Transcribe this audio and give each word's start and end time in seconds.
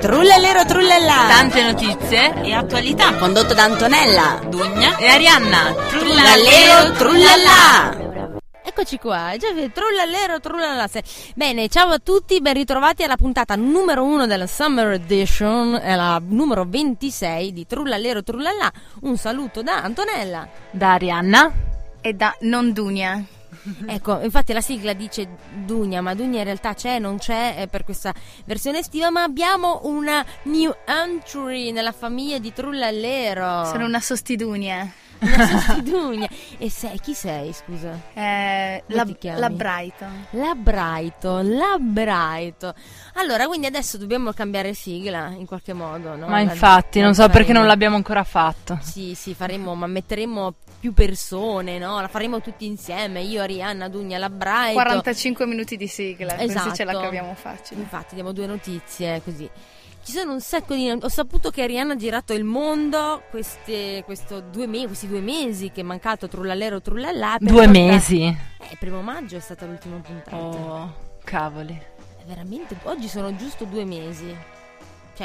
Trullallero 0.00 0.64
trullallà 0.64 1.26
Tante 1.28 1.62
notizie 1.62 2.42
e 2.42 2.52
attualità. 2.52 3.16
Condotto 3.16 3.54
da 3.54 3.64
Antonella. 3.64 4.40
Dugna 4.48 4.96
e 4.96 5.06
Arianna. 5.06 5.74
Trullallero 5.88 6.92
trullallà 6.92 8.00
Eccoci 8.64 8.98
qua, 8.98 9.34
già 9.38 9.48
trullallero 9.72 10.40
trullallà 10.40 10.88
Bene, 11.34 11.68
ciao 11.68 11.90
a 11.90 11.98
tutti, 11.98 12.40
ben 12.40 12.54
ritrovati 12.54 13.02
alla 13.02 13.16
puntata 13.16 13.54
numero 13.54 14.02
uno 14.02 14.26
della 14.26 14.46
Summer 14.46 14.92
Edition 14.92 15.74
È 15.74 15.94
la 15.94 16.20
numero 16.24 16.64
26 16.66 17.52
di 17.52 17.66
Trullallero 17.66 18.22
trullallà 18.22 18.72
Un 19.02 19.16
saluto 19.16 19.62
da 19.62 19.82
Antonella. 19.82 20.48
Da 20.70 20.92
Arianna. 20.92 21.52
E 22.00 22.14
da 22.14 22.34
non 22.40 22.72
Dunia 22.72 23.22
Ecco, 23.86 24.20
infatti 24.20 24.52
la 24.52 24.60
sigla 24.60 24.92
dice 24.92 25.28
Dugna, 25.64 26.00
ma 26.00 26.14
Dugna 26.14 26.38
in 26.38 26.44
realtà 26.44 26.74
c'è, 26.74 26.98
non 26.98 27.18
c'è 27.18 27.56
eh, 27.58 27.66
per 27.68 27.84
questa 27.84 28.12
versione 28.44 28.78
estiva, 28.78 29.10
ma 29.10 29.22
abbiamo 29.22 29.80
una 29.84 30.24
new 30.44 30.72
entry 30.84 31.70
nella 31.70 31.92
famiglia 31.92 32.38
di 32.38 32.52
Trullallero. 32.52 33.64
Sono 33.66 33.84
una 33.84 34.00
sostidunia. 34.00 34.90
Una 35.22 35.46
sostidunia. 35.46 36.28
e 36.58 36.68
sei, 36.70 36.98
chi 37.00 37.14
sei, 37.14 37.52
scusa? 37.52 37.98
Eh, 38.14 38.82
la, 38.88 39.06
la 39.36 39.50
Brighton. 39.50 40.26
La 40.30 40.54
Brighton, 40.54 41.56
la 41.56 41.76
Brighton. 41.78 42.72
Allora, 43.14 43.46
quindi 43.46 43.66
adesso 43.66 43.96
dobbiamo 43.98 44.32
cambiare 44.32 44.74
sigla 44.74 45.28
in 45.28 45.46
qualche 45.46 45.72
modo, 45.72 46.16
no? 46.16 46.26
Ma 46.26 46.42
La- 46.42 46.50
infatti 46.52 47.00
non 47.00 47.14
so 47.14 47.22
perché 47.26 47.38
faremo. 47.38 47.58
non 47.60 47.66
l'abbiamo 47.68 47.96
ancora 47.96 48.24
fatto 48.24 48.78
Sì, 48.82 49.14
sì, 49.14 49.34
faremo, 49.34 49.74
ma 49.74 49.86
metteremo 49.86 50.54
più 50.80 50.92
persone, 50.92 51.78
no? 51.78 52.00
La 52.00 52.08
faremo 52.08 52.40
tutti 52.40 52.66
insieme, 52.66 53.20
io, 53.20 53.40
Arianna, 53.42 53.88
Dugna, 53.88 54.18
la 54.18 54.28
Brighton. 54.30 54.72
45 54.74 55.46
minuti 55.46 55.76
di 55.76 55.86
sigla, 55.86 56.36
Esatto. 56.40 56.64
così 56.64 56.76
ce 56.76 56.84
la 56.84 56.92
caviamo 57.00 57.34
facile. 57.34 57.80
Infatti, 57.80 58.14
diamo 58.16 58.32
due 58.32 58.46
notizie 58.46 59.22
così. 59.22 59.48
Ci 60.04 60.10
sono 60.10 60.32
un 60.32 60.40
sacco 60.40 60.74
di. 60.74 60.90
Ho 60.90 61.08
saputo 61.08 61.50
che 61.50 61.62
Arianna 61.62 61.92
ha 61.92 61.96
girato 61.96 62.32
il 62.32 62.42
mondo 62.42 63.22
queste, 63.30 64.04
due 64.50 64.66
me- 64.66 64.86
questi 64.86 65.06
due 65.06 65.20
mesi 65.20 65.70
che 65.70 65.82
è 65.82 65.84
mancato 65.84 66.26
trullallero 66.26 66.80
trullallà. 66.80 67.36
Due 67.38 67.68
mesi 67.68 68.24
Eh, 68.24 68.76
primo 68.80 69.00
maggio 69.00 69.36
è 69.36 69.40
stata 69.40 69.64
l'ultima 69.64 69.98
puntata. 69.98 70.36
Oh, 70.36 70.92
cavoli 71.22 71.80
È 72.18 72.24
Veramente, 72.26 72.76
oggi 72.84 73.06
sono 73.06 73.34
giusto 73.36 73.64
due 73.64 73.84
mesi. 73.84 74.36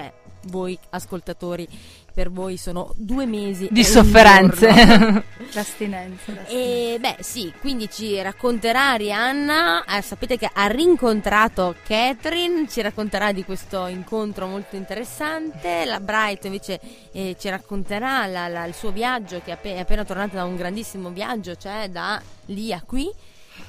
Cioè, 0.01 0.13
voi 0.49 0.77
ascoltatori, 0.91 1.67
per 2.13 2.29
voi 2.31 2.55
sono 2.57 2.91
due 2.95 3.25
mesi. 3.25 3.67
Di 3.71 3.83
sofferenze. 3.83 4.67
L'astinenza. 5.53 6.31
l'astinenza. 6.33 6.45
E 6.47 6.97
beh, 6.99 7.15
sì, 7.21 7.51
quindi 7.59 7.89
ci 7.89 8.21
racconterà 8.21 8.91
Arianna. 8.91 9.83
eh, 9.85 10.01
sapete 10.03 10.37
che 10.37 10.47
ha 10.53 10.67
rincontrato 10.67 11.73
Catherine, 11.87 12.67
ci 12.69 12.81
racconterà 12.81 13.31
di 13.31 13.43
questo 13.43 13.87
incontro 13.87 14.45
molto 14.45 14.75
interessante. 14.75 15.83
La 15.85 15.99
Bright 15.99 16.45
invece 16.45 16.79
eh, 17.11 17.35
ci 17.39 17.49
racconterà 17.49 18.27
la- 18.27 18.47
la- 18.47 18.65
il 18.65 18.75
suo 18.75 18.91
viaggio, 18.91 19.41
che 19.43 19.49
è 19.49 19.53
appe- 19.53 19.75
è 19.75 19.79
appena 19.79 20.05
tornata 20.05 20.35
da 20.35 20.43
un 20.43 20.55
grandissimo 20.55 21.09
viaggio, 21.09 21.55
cioè 21.55 21.89
da 21.89 22.21
lì 22.45 22.71
a 22.71 22.83
qui. 22.85 23.09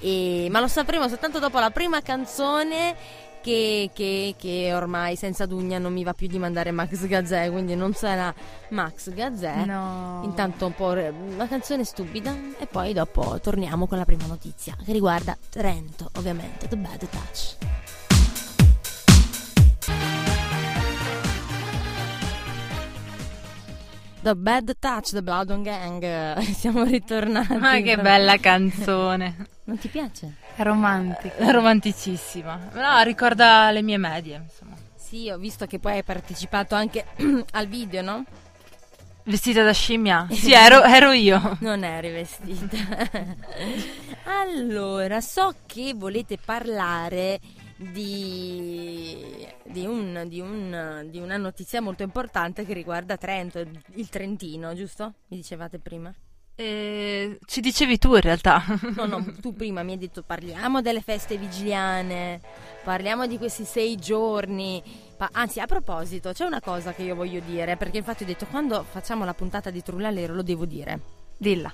E- 0.01 0.49
ma 0.51 0.61
lo 0.61 0.69
sapremo 0.69 1.09
soltanto 1.09 1.39
dopo 1.39 1.59
la 1.59 1.71
prima 1.71 2.03
canzone. 2.03 3.27
Che, 3.49 3.91
che- 3.95 4.35
che 4.37 4.75
ormai 4.75 5.17
senza 5.17 5.47
Dugna 5.47 5.79
non 5.79 5.95
mi 5.95 6.05
va 6.05 6.13
più 6.13 6.27
di 6.27 6.39
mandare 6.39 6.71
Max 6.71 7.07
Gazzè, 7.07 7.51
quindi 7.51 7.75
non 7.75 7.95
sarà 7.95 8.35
Max 8.71 9.11
Gazzè. 9.11 9.65
No. 9.65 10.21
Intanto 10.25 10.67
un 10.67 10.75
po' 10.75 10.93
re- 10.93 11.09
una 11.09 11.49
canzone 11.49 11.85
stupida 11.85 12.35
e 12.59 12.67
poi 12.67 12.93
dopo 12.93 13.41
torniamo 13.41 13.87
con 13.87 13.97
la 13.97 14.05
prima 14.05 14.27
notizia 14.27 14.77
che 14.85 14.93
riguarda 14.93 15.35
Trento, 15.49 16.11
ovviamente, 16.17 16.69
The 16.69 16.77
Bad 16.77 17.09
Touch. 17.09 17.57
The 24.29 24.35
Bad 24.37 24.77
Touch, 24.79 25.13
The 25.13 25.23
Blood 25.23 25.49
on 25.49 25.63
Gang. 25.63 26.39
Siamo 26.53 26.85
ritornati. 26.85 27.57
Ma 27.57 27.81
che 27.81 27.97
bella 27.97 28.37
canzone 28.37 29.47
Non 29.65 29.79
ti 29.79 29.89
piace? 29.89 30.35
È 30.55 30.63
romantico. 30.63 31.35
È 31.37 31.51
romanticissima 31.51 32.69
No, 32.75 33.01
ricorda 33.05 33.71
le 33.71 33.81
mie 33.81 33.97
medie 33.97 34.43
insomma 34.45 34.77
Sì, 34.95 35.31
ho 35.31 35.39
visto 35.39 35.65
che 35.65 35.79
poi 35.79 35.93
hai 35.95 36.03
partecipato 36.03 36.75
anche 36.75 37.07
al 37.53 37.69
video, 37.69 38.03
no? 38.03 38.23
Vestita 39.23 39.63
da 39.63 39.73
scimmia? 39.73 40.27
Sì, 40.33 40.53
ero, 40.53 40.83
ero 40.83 41.13
io 41.13 41.57
Non 41.61 41.83
eri 41.83 42.11
vestita. 42.11 42.77
allora, 44.25 45.23
so 45.23 45.55
che 45.65 45.95
volete 45.97 46.37
parlare 46.43 47.41
di, 47.79 49.47
di, 49.65 49.87
un- 49.87 50.25
di 50.27 50.41
un- 50.41 51.07
di 51.11 51.19
una 51.19 51.37
notizia 51.37 51.81
molto 51.81 52.03
importante 52.03 52.65
che 52.67 52.73
riguarda 52.73 53.17
Trento, 53.17 53.59
il 53.95 54.09
Trentino, 54.09 54.75
giusto? 54.75 55.15
Mi 55.29 55.37
dicevate 55.37 55.79
prima? 55.79 56.13
Eh, 56.61 57.39
Ci 57.47 57.61
dicevi 57.61 57.99
tu 57.99 58.15
in 58.17 58.21
realtà 58.21 58.61
No, 58.97 59.07
no, 59.07 59.25
tu 59.41 59.55
prima 59.55 59.85
mi 59.85 59.93
hai 59.93 59.99
detto 59.99 60.25
parliamo 60.25 60.83
delle 60.83 61.03
feste 61.03 61.37
vigiliane, 61.37 62.41
parliamo 62.83 63.29
di 63.29 63.39
questi 63.39 63.65
sei 63.65 63.95
giorni. 63.97 64.83
Pa- 65.17 65.31
anzi, 65.33 65.61
a 65.61 65.67
proposito, 65.67 66.33
c'è 66.33 66.45
una 66.45 66.61
cosa 66.61 66.93
che 66.93 67.03
io 67.03 67.15
voglio 67.15 67.39
dire, 67.41 67.77
perché 67.77 67.99
infatti 67.99 68.25
ho 68.25 68.27
detto 68.27 68.47
quando 68.47 68.83
facciamo 68.83 69.25
la 69.25 69.35
puntata 69.35 69.71
di 69.71 69.83
Trullalero 69.83 70.35
lo 70.35 70.43
devo 70.43 70.65
dire. 70.65 71.01
Dilla. 71.37 71.73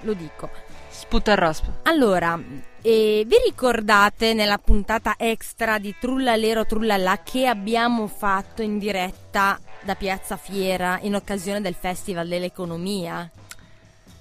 Lo 0.00 0.12
dico. 0.12 0.50
Sputa 0.90 1.32
il 1.32 1.38
rospo 1.38 1.78
Allora, 1.84 2.38
eh, 2.86 3.24
vi 3.26 3.36
ricordate 3.44 4.32
nella 4.32 4.58
puntata 4.58 5.14
extra 5.18 5.78
di 5.78 5.92
Trullalero 5.98 6.64
Trullallà 6.64 7.20
che 7.24 7.48
abbiamo 7.48 8.06
fatto 8.06 8.62
in 8.62 8.78
diretta 8.78 9.58
da 9.82 9.96
Piazza 9.96 10.36
Fiera 10.36 11.00
in 11.02 11.16
occasione 11.16 11.60
del 11.60 11.74
Festival 11.74 12.28
dell'Economia? 12.28 13.28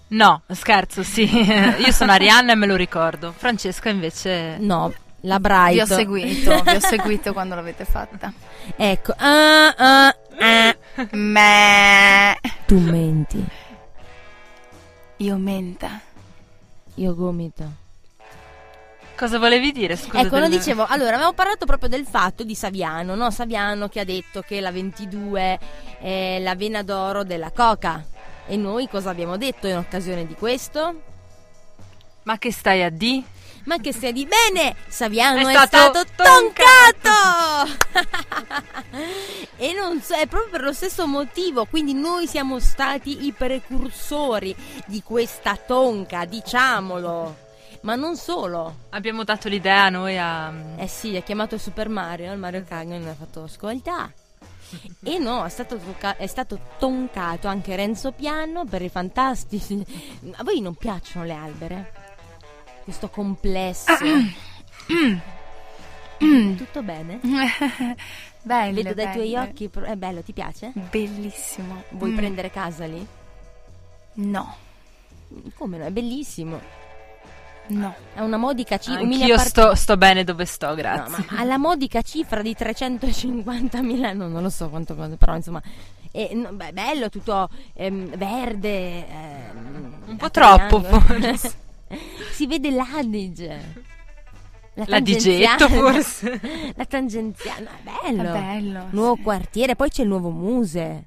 No, 0.08 0.42
scherzo, 0.50 1.04
sì 1.04 1.30
Io 1.78 1.92
sono 1.92 2.14
Arianna 2.14 2.54
e 2.54 2.56
me 2.56 2.66
lo 2.66 2.76
ricordo 2.76 3.32
Francesca 3.38 3.90
invece 3.90 4.58
No, 4.58 4.92
la 5.22 5.40
Bright. 5.40 5.74
Vi 5.74 5.82
ho 5.82 5.86
seguito, 5.86 6.62
vi 6.64 6.76
ho 6.76 6.80
seguito 6.80 7.34
quando 7.34 7.54
l'avete 7.54 7.86
fatta. 7.86 8.34
Ecco, 8.76 9.14
ah, 9.16 9.76
ah, 9.78 10.16
ah. 10.40 10.76
Me. 11.12 12.40
tu 12.66 12.80
menti, 12.80 13.46
Io 15.18 15.38
menta. 15.38 16.02
io 16.96 17.14
gomito. 17.14 17.84
Cosa 19.18 19.40
volevi 19.40 19.72
dire? 19.72 19.96
Scusa 19.96 20.20
ecco, 20.20 20.36
lo 20.38 20.48
del- 20.48 20.58
dicevo, 20.58 20.86
allora 20.86 21.12
avevamo 21.12 21.34
parlato 21.34 21.66
proprio 21.66 21.88
del 21.88 22.06
fatto 22.06 22.44
di 22.44 22.54
Saviano, 22.54 23.16
no? 23.16 23.32
Saviano 23.32 23.88
che 23.88 24.02
ha 24.02 24.04
detto 24.04 24.42
che 24.42 24.60
la 24.60 24.72
22 24.72 25.60
è 26.00 26.40
la 26.42 26.56
vena 26.56 26.84
d'oro 26.84 27.24
della 27.24 27.52
coca. 27.52 28.04
E 28.46 28.58
noi 28.58 28.88
cosa 28.90 29.10
abbiamo 29.10 29.38
detto 29.38 29.68
in 29.68 29.78
occasione 29.78 30.28
di 30.28 30.36
questo? 30.36 31.02
Ma 32.24 32.38
che 32.38 32.52
stai 32.52 32.84
a 32.84 32.90
di? 32.90 33.24
Ma 33.66 33.78
che 33.78 33.94
stia 33.94 34.12
di 34.12 34.28
bene! 34.28 34.76
Saviano 34.88 35.40
è, 35.40 35.42
È 35.42 35.50
stato, 35.66 35.78
stato 35.78 36.06
toncato! 36.16 37.78
e 39.58 39.74
non 39.74 40.02
so, 40.02 40.14
è 40.14 40.28
proprio 40.28 40.52
per 40.52 40.62
lo 40.62 40.74
stesso 40.74 41.08
motivo, 41.08 41.66
quindi 41.66 41.94
noi 41.94 42.28
siamo 42.28 42.60
stati 42.60 43.26
i 43.26 43.32
precursori 43.32 44.56
di 44.86 45.02
questa 45.02 45.56
tonca, 45.56 46.26
diciamolo. 46.26 47.44
Ma 47.86 47.94
non 47.96 48.16
solo. 48.18 48.76
Abbiamo 48.90 49.24
dato 49.24 49.48
l'idea 49.48 49.90
noi 49.90 50.18
a... 50.18 50.52
Eh 50.76 50.88
sì, 50.88 51.16
ha 51.16 51.22
chiamato 51.22 51.60
Super 51.60 51.88
Mario, 51.88 52.32
il 52.34 52.40
Mario 52.40 52.64
Kart 52.68 52.88
non 52.88 53.08
ha 53.08 53.14
fatto 53.14 53.44
ascolta. 53.44 54.12
E 55.04 55.20
no, 55.20 55.46
è 55.46 55.50
stato, 55.50 55.78
tocca- 55.78 56.18
è 56.18 56.26
stato 56.26 56.60
toncato 56.80 57.48
anche 57.48 57.76
Renzo 57.76 58.12
Piano 58.12 58.66
per 58.66 58.82
i 58.82 58.90
fantastici. 58.90 59.86
A 60.36 60.44
voi 60.44 60.62
non 60.62 60.74
piacciono 60.74 61.26
le 61.26 61.34
albere? 61.34 61.92
Questo 62.84 63.10
complesso. 63.10 63.94
Tutto 66.18 66.82
bene? 66.82 67.20
Bello. 68.42 68.74
Vedo 68.82 68.94
dai 68.96 69.12
tuoi 69.14 69.32
bello. 69.32 69.44
occhi, 69.44 69.70
pro- 69.70 69.84
è 69.86 69.96
bello, 69.96 70.22
ti 70.22 70.34
piace? 70.34 70.72
Bellissimo. 70.74 71.84
Vuoi 71.90 72.12
Mm. 72.12 72.16
prendere 72.16 72.50
casa 72.50 72.86
lì? 72.86 73.06
No. 74.16 74.56
Come 75.56 75.78
no? 75.78 75.86
È 75.86 75.92
bellissimo. 75.92 76.60
No. 77.68 77.94
Ha 78.16 78.24
una 78.24 78.38
modica 78.38 78.78
cifra. 78.78 79.00
Anch'io 79.02 79.34
appart- 79.34 79.48
sto, 79.50 79.76
sto 79.76 79.98
bene 79.98 80.24
dove 80.24 80.46
sto, 80.46 80.68
No, 80.68 80.76
grazie 80.76 81.26
ma 81.30 81.40
ha 81.40 81.44
la 81.44 81.58
modica 81.58 82.02
cifra 82.02 82.42
di 82.42 82.56
350.000, 82.58 84.16
no, 84.16 84.28
non 84.28 84.42
lo 84.42 84.50
so 84.50 84.70
quanto 84.70 84.94
però 84.94 85.36
insomma, 85.36 85.62
è 86.12 86.32
no, 86.34 86.52
beh, 86.54 86.72
bello, 86.74 87.10
tutto 87.10 87.50
ehm, 87.74 88.16
verde. 88.18 89.08
ehm, 89.08 89.94
Un 90.08 90.16
po' 90.18 90.30
troppo, 90.30 90.82
forse. 90.82 91.54
si 92.32 92.48
vede 92.48 92.72
l'Adige. 92.72 93.84
La 94.78 94.86
tangenziale. 94.86 95.38
digetto 95.38 95.70
forse 95.70 96.42
La 96.76 96.86
tangenziale, 96.86 97.62
no, 97.62 97.70
è 97.70 98.12
bello. 98.12 98.34
È 98.34 98.40
bello. 98.40 98.86
Nuovo 98.90 99.16
sì. 99.16 99.22
quartiere, 99.22 99.76
poi 99.76 99.90
c'è 99.90 100.02
il 100.02 100.10
nuovo 100.10 100.30
muse. 100.30 101.06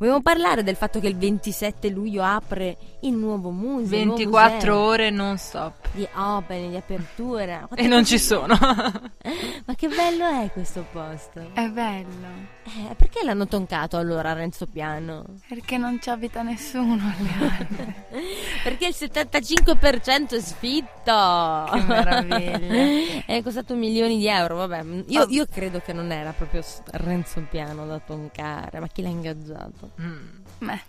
Vogliamo 0.00 0.22
parlare 0.22 0.62
del 0.62 0.76
fatto 0.76 0.98
che 0.98 1.08
il 1.08 1.16
27 1.18 1.90
luglio 1.90 2.22
apre 2.22 2.78
il 3.00 3.12
nuovo 3.12 3.50
museo. 3.50 3.98
il 3.98 4.06
nuovo 4.06 4.16
24 4.16 4.72
museo 4.72 4.78
ore 4.78 5.10
non 5.10 5.36
stop. 5.36 5.88
Di 5.92 6.08
opening, 6.14 6.70
di 6.70 6.76
apertura. 6.76 7.68
E 7.76 7.86
non 7.86 8.06
ci 8.06 8.18
sono. 8.18 8.56
Ma 8.58 9.74
che 9.74 9.88
bello 9.88 10.42
è 10.42 10.50
questo 10.52 10.86
posto. 10.90 11.50
È 11.52 11.68
bello. 11.68 12.58
Eh, 12.64 12.94
perché 12.94 13.22
l'hanno 13.24 13.46
toncato 13.46 13.98
allora 13.98 14.30
a 14.30 14.32
Renzo 14.32 14.66
Piano? 14.66 15.24
Perché 15.46 15.76
non 15.76 16.00
ci 16.00 16.08
abita 16.08 16.40
nessuno. 16.42 16.96
Perché 18.62 18.86
il 18.86 18.94
75% 18.96 20.34
è 20.34 20.40
sfitto. 20.40 21.68
Che 21.72 21.80
meraviglia. 21.82 23.24
è 23.26 23.42
costato 23.42 23.74
milioni 23.74 24.16
di 24.16 24.28
euro. 24.28 24.56
Vabbè, 24.56 24.82
io, 25.08 25.26
io 25.28 25.46
credo 25.46 25.80
che 25.80 25.92
non 25.92 26.10
era 26.10 26.32
proprio 26.32 26.62
Renzo 26.92 27.44
Piano 27.50 27.86
da 27.86 27.98
toncare. 27.98 28.80
Ma 28.80 28.86
chi 28.86 29.02
l'ha 29.02 29.08
ingaggiato? 29.08 29.89
Mm. 30.00 30.28
Beh, 30.58 30.80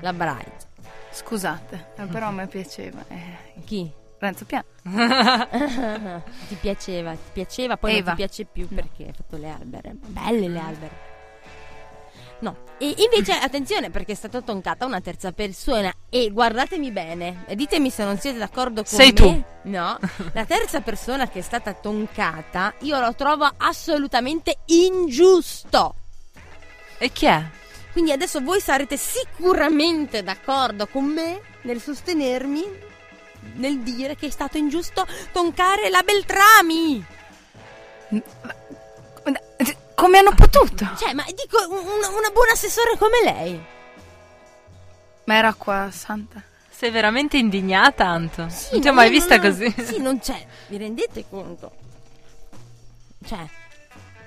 La 0.00 0.12
Bright. 0.12 0.66
scusate, 1.12 1.92
eh, 1.96 2.06
però 2.06 2.28
a 2.28 2.30
me 2.32 2.46
piaceva. 2.48 3.04
eh, 3.08 3.60
Chi? 3.64 3.90
Renzo 4.18 4.44
Piano. 4.44 4.64
ti 6.48 6.54
piaceva, 6.56 7.12
ti 7.12 7.18
piaceva, 7.32 7.76
poi 7.76 7.90
non 7.92 8.00
Eva. 8.00 8.10
ti 8.10 8.16
piace 8.16 8.44
più 8.44 8.68
perché 8.68 9.06
hai 9.06 9.12
fatto 9.12 9.36
le 9.36 9.50
albere. 9.50 9.94
Belle 9.94 10.48
le 10.48 10.58
albere. 10.60 11.10
No, 12.40 12.56
e 12.78 12.94
invece 12.98 13.32
attenzione 13.38 13.90
perché 13.90 14.12
è 14.12 14.14
stata 14.16 14.40
toncata 14.40 14.84
una 14.84 15.00
terza 15.00 15.30
persona 15.32 15.92
e 16.08 16.30
guardatemi 16.30 16.90
bene, 16.90 17.44
ditemi 17.54 17.90
se 17.90 18.04
non 18.04 18.18
siete 18.18 18.38
d'accordo 18.38 18.82
con 18.82 18.92
Sei 18.98 19.08
me. 19.08 19.12
tu. 19.12 19.44
No, 19.62 19.98
la 20.34 20.44
terza 20.44 20.80
persona 20.80 21.28
che 21.28 21.38
è 21.40 21.42
stata 21.42 21.72
toncata 21.74 22.74
io 22.80 22.98
lo 23.00 23.14
trovo 23.14 23.48
assolutamente 23.56 24.58
ingiusto. 24.66 25.94
E 26.98 27.10
chi 27.10 27.26
è? 27.26 27.44
Quindi 27.92 28.10
adesso 28.12 28.40
voi 28.40 28.60
sarete 28.60 28.96
sicuramente 28.96 30.22
d'accordo 30.22 30.86
con 30.86 31.04
me 31.04 31.40
nel 31.62 31.80
sostenermi 31.80 32.90
nel 33.54 33.80
dire 33.80 34.16
che 34.16 34.26
è 34.26 34.30
stato 34.30 34.56
ingiusto 34.56 35.06
toncare 35.32 35.90
la 35.90 36.02
Beltrami. 36.02 37.04
Come 39.94 40.18
hanno 40.18 40.34
potuto? 40.34 40.88
Cioè, 40.98 41.12
ma 41.12 41.24
dico 41.34 41.58
un- 41.68 41.86
una, 41.86 42.08
una 42.08 42.30
buona 42.30 42.52
assessore 42.52 42.96
come 42.98 43.22
lei. 43.24 43.62
Ma 45.24 45.34
era 45.36 45.54
qua, 45.54 45.88
Santa. 45.92 46.42
Sei 46.70 46.90
veramente 46.90 47.36
indignata, 47.36 48.06
Anto? 48.06 48.48
Sì, 48.48 48.70
non 48.72 48.80
ti 48.80 48.88
ho 48.88 48.92
ma 48.92 49.02
mai 49.02 49.10
vista 49.10 49.36
non- 49.36 49.46
così. 49.50 49.72
Sì, 49.84 49.98
non 50.00 50.18
c'è. 50.18 50.44
Vi 50.66 50.76
rendete 50.78 51.24
conto? 51.28 51.70
Cioè, 53.24 53.48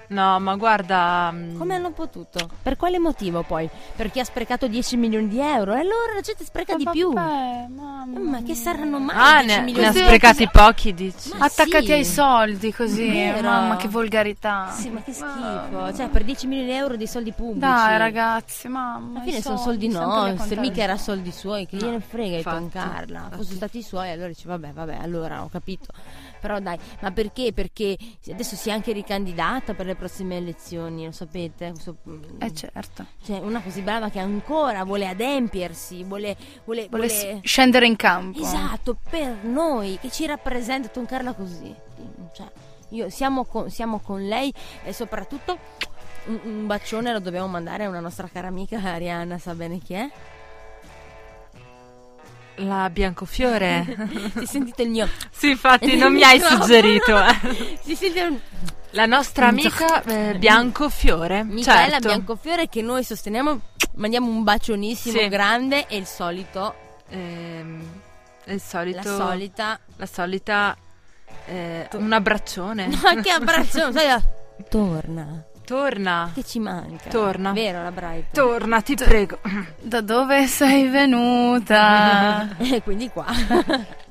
No, 0.07 0.39
ma 0.39 0.55
guarda. 0.55 1.31
mm, 1.33 1.57
come 1.57 1.75
hanno 1.75 1.91
potuto? 1.91 2.49
Per 2.61 2.75
quale 2.77 2.99
motivo 2.99 3.41
poi? 3.43 3.69
Perché 3.95 4.19
ha 4.19 4.23
sprecato 4.23 4.67
10 4.67 4.97
milioni 4.97 5.27
di 5.27 5.39
euro? 5.39 5.73
E 5.73 5.79
allora 5.79 6.13
la 6.13 6.21
gente 6.21 6.43
spreca 6.43 6.75
di 6.75 6.87
più. 6.91 7.11
Vabbè, 7.13 7.67
mamma 7.69 8.19
Ma 8.19 8.43
che 8.43 8.53
saranno 8.55 8.99
mai 8.99 9.15
Ah, 9.17 9.39
10 9.43 9.55
ne, 9.55 9.61
milioni 9.63 9.81
ne 9.81 9.87
ha 9.87 9.91
di 9.93 9.99
sprecati 9.99 10.49
pochi, 10.49 10.93
dici. 10.93 11.29
Ma 11.37 11.45
Attaccati 11.45 11.85
sì. 11.85 11.91
ai 11.93 12.05
soldi 12.05 12.73
così, 12.73 13.09
Vero. 13.09 13.41
mamma 13.47 13.75
che 13.77 13.87
volgarità. 13.87 14.69
Sì, 14.71 14.89
ma 14.89 15.01
che 15.01 15.11
schifo. 15.13 15.25
Mamma. 15.27 15.93
Cioè, 15.93 16.07
per 16.09 16.23
10 16.23 16.47
milioni 16.47 16.69
di 16.69 16.75
euro 16.75 16.95
dei 16.97 17.07
soldi 17.07 17.31
pubblici. 17.31 17.59
Dai 17.59 17.97
ragazzi, 17.97 18.67
mamma. 18.67 19.19
Alla 19.19 19.25
fine 19.25 19.41
sono 19.41 19.57
soldi 19.57 19.87
nostri, 19.87 20.57
mica 20.59 20.81
era 20.81 20.97
soldi 20.97 21.31
suoi, 21.31 21.65
che 21.65 21.77
No, 21.77 21.85
gliene 21.87 21.99
frega 21.99 22.29
di 22.29 22.35
infatti, 22.37 22.57
toncarla. 22.57 23.29
Fossero 23.35 23.55
stati 23.55 23.77
i 23.79 23.83
suoi, 23.83 24.11
allora 24.11 24.27
dice 24.27 24.47
vabbè, 24.47 24.71
vabbè, 24.73 24.97
allora 25.01 25.41
ho 25.43 25.49
capito. 25.49 25.87
Però 26.45 26.59
dai, 26.59 26.77
ma 27.01 27.09
perché? 27.11 27.53
Perché 27.53 27.97
adesso 28.29 28.55
si 28.55 28.69
è 28.69 28.71
anche 28.71 28.91
ricandidata 28.91 29.73
per 29.73 29.87
le 29.87 29.95
prossime 29.95 30.37
elezioni, 30.37 31.05
lo 31.05 31.11
sapete? 31.11 31.71
Questo- 31.71 31.97
Eh 32.37 32.53
certo. 32.53 33.05
cioè, 33.23 33.39
una 33.39 33.61
così 33.61 33.81
brava 33.81 34.11
che 34.11 34.19
ancora 34.19 34.83
vuole 34.83 35.07
adempiersi, 35.07 36.03
vuole... 36.03 36.35
vuole, 36.63 36.87
Vuole 36.87 37.07
vuole- 37.07 37.39
scendere 37.41 37.87
in 37.87 37.95
campo. 37.95 38.39
Esatto, 38.43 38.95
per 39.09 39.37
noi, 39.43 39.97
che 39.99 40.11
ci 40.11 40.27
rappresenta 40.27 40.87
toncarla 40.89 41.33
così. 41.33 41.73
Cioè, 42.31 42.45
io, 42.89 43.09
siamo, 43.09 43.45
con, 43.45 43.71
siamo 43.71 43.97
con 43.99 44.27
lei 44.27 44.53
e 44.83 44.93
soprattutto 44.93 45.57
un, 46.25 46.39
un 46.43 46.67
bacione 46.67 47.11
lo 47.11 47.19
dobbiamo 47.19 47.47
mandare 47.47 47.85
a 47.85 47.89
una 47.89 47.99
nostra 48.01 48.29
cara 48.31 48.49
amica 48.49 48.79
Arianna, 48.83 49.39
sa 49.39 49.55
bene 49.55 49.79
chi 49.79 49.95
è? 49.95 50.07
La 52.57 52.89
Biancofiore. 52.89 53.85
Si 54.39 54.45
sentite 54.45 54.83
il 54.83 54.89
mio... 54.89 55.09
sì, 55.31 55.49
infatti, 55.51 55.95
non 55.97 56.13
mi 56.13 56.23
hai 56.23 56.39
suggerito. 56.39 57.17
eh. 57.17 57.79
Si 57.83 57.95
sente 57.95 58.21
un... 58.23 58.39
La 58.91 59.05
nostra 59.05 59.47
amica 59.47 60.01
eh, 60.03 60.35
Biancofiore. 60.37 61.43
Michaela 61.43 61.91
certo. 61.93 62.07
Biancofiore 62.07 62.69
che 62.69 62.81
noi 62.81 63.03
sosteniamo, 63.03 63.59
mandiamo 63.95 64.29
un 64.29 64.43
bacionissimo 64.43 65.19
Sì. 65.19 65.27
grande 65.27 65.85
e 65.87 65.97
il 65.97 66.05
solito, 66.05 66.73
Ehm, 67.09 67.83
il 68.45 68.61
solito. 68.61 68.97
la 68.97 69.03
solita... 69.03 69.79
La 69.97 70.05
solita. 70.05 70.77
eh, 71.47 71.89
un 71.93 72.13
abbraccione. 72.13 72.87
Ma 72.87 73.15
che 73.21 73.31
abbraccio! 73.31 73.91
sai, 73.93 74.17
Torna, 74.69 75.43
Torna. 75.65 76.31
che 76.33 76.43
ci 76.43 76.59
manca. 76.59 77.09
Torna. 77.09 77.51
Vero 77.51 77.83
la 77.83 77.91
Bright? 77.91 78.33
Torna, 78.33 78.81
ti 78.81 78.95
prego. 78.95 79.39
Da 79.81 80.01
dove 80.01 80.47
sei 80.47 80.87
venuta? 80.87 82.55
E 82.75 82.81
quindi 82.81 83.09
qua. 83.09 83.25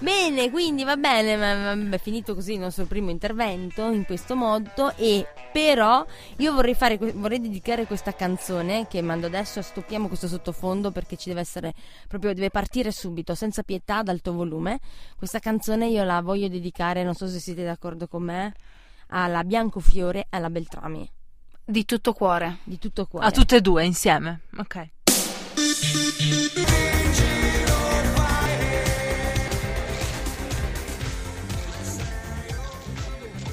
Bene, 0.00 0.50
quindi 0.50 0.82
va 0.82 0.96
bene, 0.96 1.36
ma, 1.36 1.74
ma- 1.74 1.94
è 1.94 1.98
finito 1.98 2.34
così 2.34 2.54
il 2.54 2.58
nostro 2.58 2.86
primo 2.86 3.10
intervento 3.10 3.90
in 3.90 4.06
questo 4.06 4.34
modo 4.34 4.94
e 4.96 5.26
però 5.52 6.06
io 6.36 6.54
vorrei, 6.54 6.74
fare, 6.74 6.96
vorrei 6.96 7.38
dedicare 7.38 7.84
questa 7.84 8.14
canzone 8.14 8.86
che 8.88 9.02
mando 9.02 9.26
adesso, 9.26 9.60
stoppiamo 9.60 10.08
questo 10.08 10.26
sottofondo 10.26 10.90
perché 10.90 11.16
ci 11.16 11.28
deve 11.28 11.42
essere 11.42 11.74
proprio, 12.08 12.32
deve 12.32 12.48
partire 12.48 12.92
subito, 12.92 13.34
senza 13.34 13.62
pietà, 13.62 13.98
ad 13.98 14.08
alto 14.08 14.32
volume. 14.32 14.80
Questa 15.18 15.38
canzone 15.38 15.88
io 15.88 16.02
la 16.02 16.22
voglio 16.22 16.48
dedicare, 16.48 17.04
non 17.04 17.12
so 17.14 17.28
se 17.28 17.38
siete 17.38 17.62
d'accordo 17.62 18.08
con 18.08 18.22
me, 18.22 18.54
alla 19.10 19.44
Biancofiore 19.44 20.20
e 20.20 20.26
alla 20.36 20.50
Beltrami. 20.50 21.08
Di 21.64 21.84
tutto 21.84 22.12
cuore. 22.12 22.58
Di 22.64 22.78
tutto 22.78 23.06
cuore. 23.06 23.26
A 23.26 23.30
tutte 23.30 23.56
e 23.56 23.60
due 23.60 23.84
insieme. 23.84 24.40
Ok. 24.56 24.88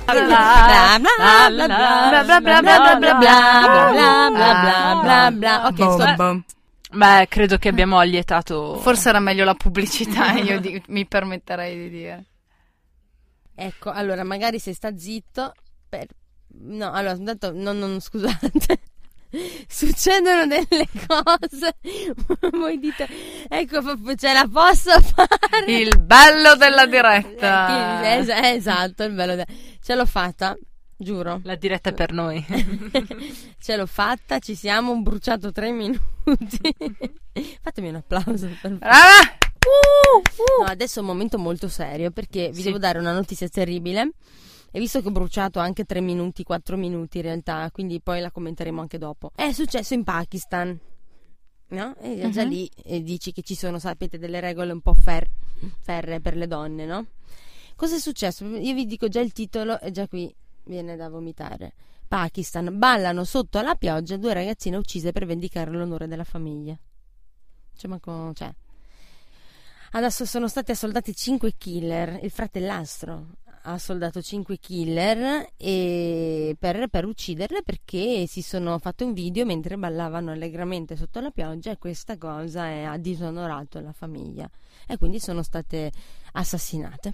Ok, 0.10 0.16
Beh, 6.90 7.26
credo 7.28 7.58
che 7.58 7.68
abbiamo 7.68 8.00
allietato. 8.00 8.78
Forse 8.78 9.10
era 9.10 9.20
meglio 9.20 9.44
la 9.44 9.56
pubblicità, 9.56 10.32
io 10.40 10.62
di- 10.62 10.82
mi 10.88 11.06
permetterei 11.06 11.76
di 11.78 11.90
dire. 11.90 12.24
Ecco, 13.60 13.90
allora 13.90 14.24
magari 14.24 14.60
se 14.60 14.72
sta 14.76 14.96
zitto 14.96 15.52
per... 15.90 16.06
No, 16.60 16.92
allora, 16.92 17.16
intanto, 17.16 17.52
no, 17.54 17.72
non, 17.74 18.00
scusate. 18.00 18.52
Succedono 19.68 20.46
delle 20.46 20.88
cose. 21.08 21.76
Voi 22.56 22.78
dite, 22.80 23.08
ecco, 23.50 23.82
ce 24.16 24.32
la 24.34 24.48
posso 24.52 24.92
fare. 25.02 25.66
Il 25.72 26.00
bello 26.00 26.56
della 26.56 26.86
diretta. 26.88 28.16
Es- 28.16 28.30
esatto, 28.30 29.04
il 29.04 29.14
bello. 29.14 29.36
de- 29.36 29.48
Ce 29.82 29.96
l'ho 29.96 30.06
fatta, 30.06 30.56
giuro. 30.96 31.42
La 31.44 31.56
diretta 31.56 31.90
è 31.90 31.94
per 31.94 32.12
noi. 32.14 32.46
Ce 33.60 33.76
l'ho 33.76 33.88
fatta, 33.88 34.38
ci 34.40 34.54
siamo, 34.56 34.96
bruciato 35.02 35.52
tre 35.52 35.72
minuti. 35.72 36.76
Fatemi 37.62 37.90
un 37.90 37.96
applauso 37.96 38.48
per 38.62 38.78
Brava! 39.68 40.64
No, 40.64 40.66
adesso 40.66 41.00
è 41.00 41.02
un 41.02 41.08
momento 41.08 41.38
molto 41.38 41.68
serio 41.68 42.12
perché 42.12 42.50
vi 42.50 42.56
Sì. 42.58 42.64
devo 42.64 42.78
dare 42.78 43.00
una 43.00 43.14
notizia 43.14 43.48
terribile. 43.50 44.12
E 44.72 44.80
visto 44.80 45.02
che 45.02 45.08
ho 45.08 45.12
bruciato 45.12 45.60
anche 45.60 45.86
3 45.86 46.02
minuti, 46.02 46.44
4 46.44 46.76
minuti 46.78 47.18
in 47.18 47.24
realtà, 47.24 47.70
quindi 47.72 48.02
poi 48.02 48.20
la 48.20 48.32
commenteremo 48.32 48.82
anche 48.82 48.98
dopo. 48.98 49.32
È 49.34 49.52
successo 49.54 49.94
in 49.94 50.04
Pakistan. 50.04 50.78
No? 51.70 51.96
E 52.00 52.30
già 52.32 52.44
Mhm. 52.44 52.50
lì 52.50 52.70
eh, 52.84 53.02
dici 53.02 53.32
che 53.32 53.42
ci 53.42 53.56
sono, 53.56 53.80
sapete, 53.80 54.18
delle 54.18 54.40
regole 54.40 54.72
un 54.72 54.82
po' 54.82 54.94
fer- 54.94 55.30
ferre 55.82 56.20
per 56.22 56.36
le 56.36 56.48
donne, 56.48 56.86
no? 56.86 57.06
Cosa 57.76 57.96
è 57.96 58.00
successo? 58.00 58.46
Io 58.46 58.74
vi 58.74 58.86
dico 58.86 59.08
già 59.08 59.20
il 59.20 59.32
titolo 59.34 59.80
e 59.80 59.92
già 59.92 60.08
qui 60.08 60.34
viene 60.66 60.96
da 60.96 61.10
vomitare. 61.10 61.74
Pakistan 62.08 62.78
ballano 62.78 63.24
sotto 63.26 63.58
alla 63.58 63.76
pioggia 63.76 64.16
due 64.18 64.34
ragazzine 64.34 64.78
uccise 64.78 65.12
per 65.12 65.26
vendicare 65.26 65.72
l'onore 65.72 66.08
della 66.08 66.24
famiglia. 66.24 66.78
Cioè, 67.76 67.90
ma 67.90 68.00
co- 68.00 68.32
cioè. 68.34 68.54
Adesso 69.92 70.26
sono 70.26 70.48
stati 70.48 70.72
assoldati 70.72 71.16
5 71.16 71.54
killer, 71.58 72.20
il 72.22 72.32
fratellastro 72.32 73.38
ha 73.68 73.74
assoldato 73.74 74.22
5 74.22 74.58
killer 74.60 75.52
per, 75.58 76.88
per 76.88 77.06
ucciderle 77.06 77.64
perché 77.64 78.26
si 78.26 78.42
sono 78.42 78.80
fatto 78.80 79.06
un 79.06 79.12
video 79.12 79.46
mentre 79.46 79.78
ballavano 79.78 80.32
allegramente 80.32 80.96
sotto 80.96 81.20
la 81.20 81.32
pioggia 81.32 81.72
e 81.72 81.78
questa 81.78 82.18
cosa 82.18 82.66
è- 82.68 82.84
ha 82.84 82.98
disonorato 82.98 83.82
la 83.82 83.92
famiglia 83.92 84.50
e 84.88 84.98
quindi 84.98 85.20
sono 85.20 85.44
state 85.44 85.92
assassinate. 86.34 87.14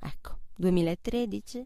Ecco, 0.00 0.38
2013. 0.56 1.64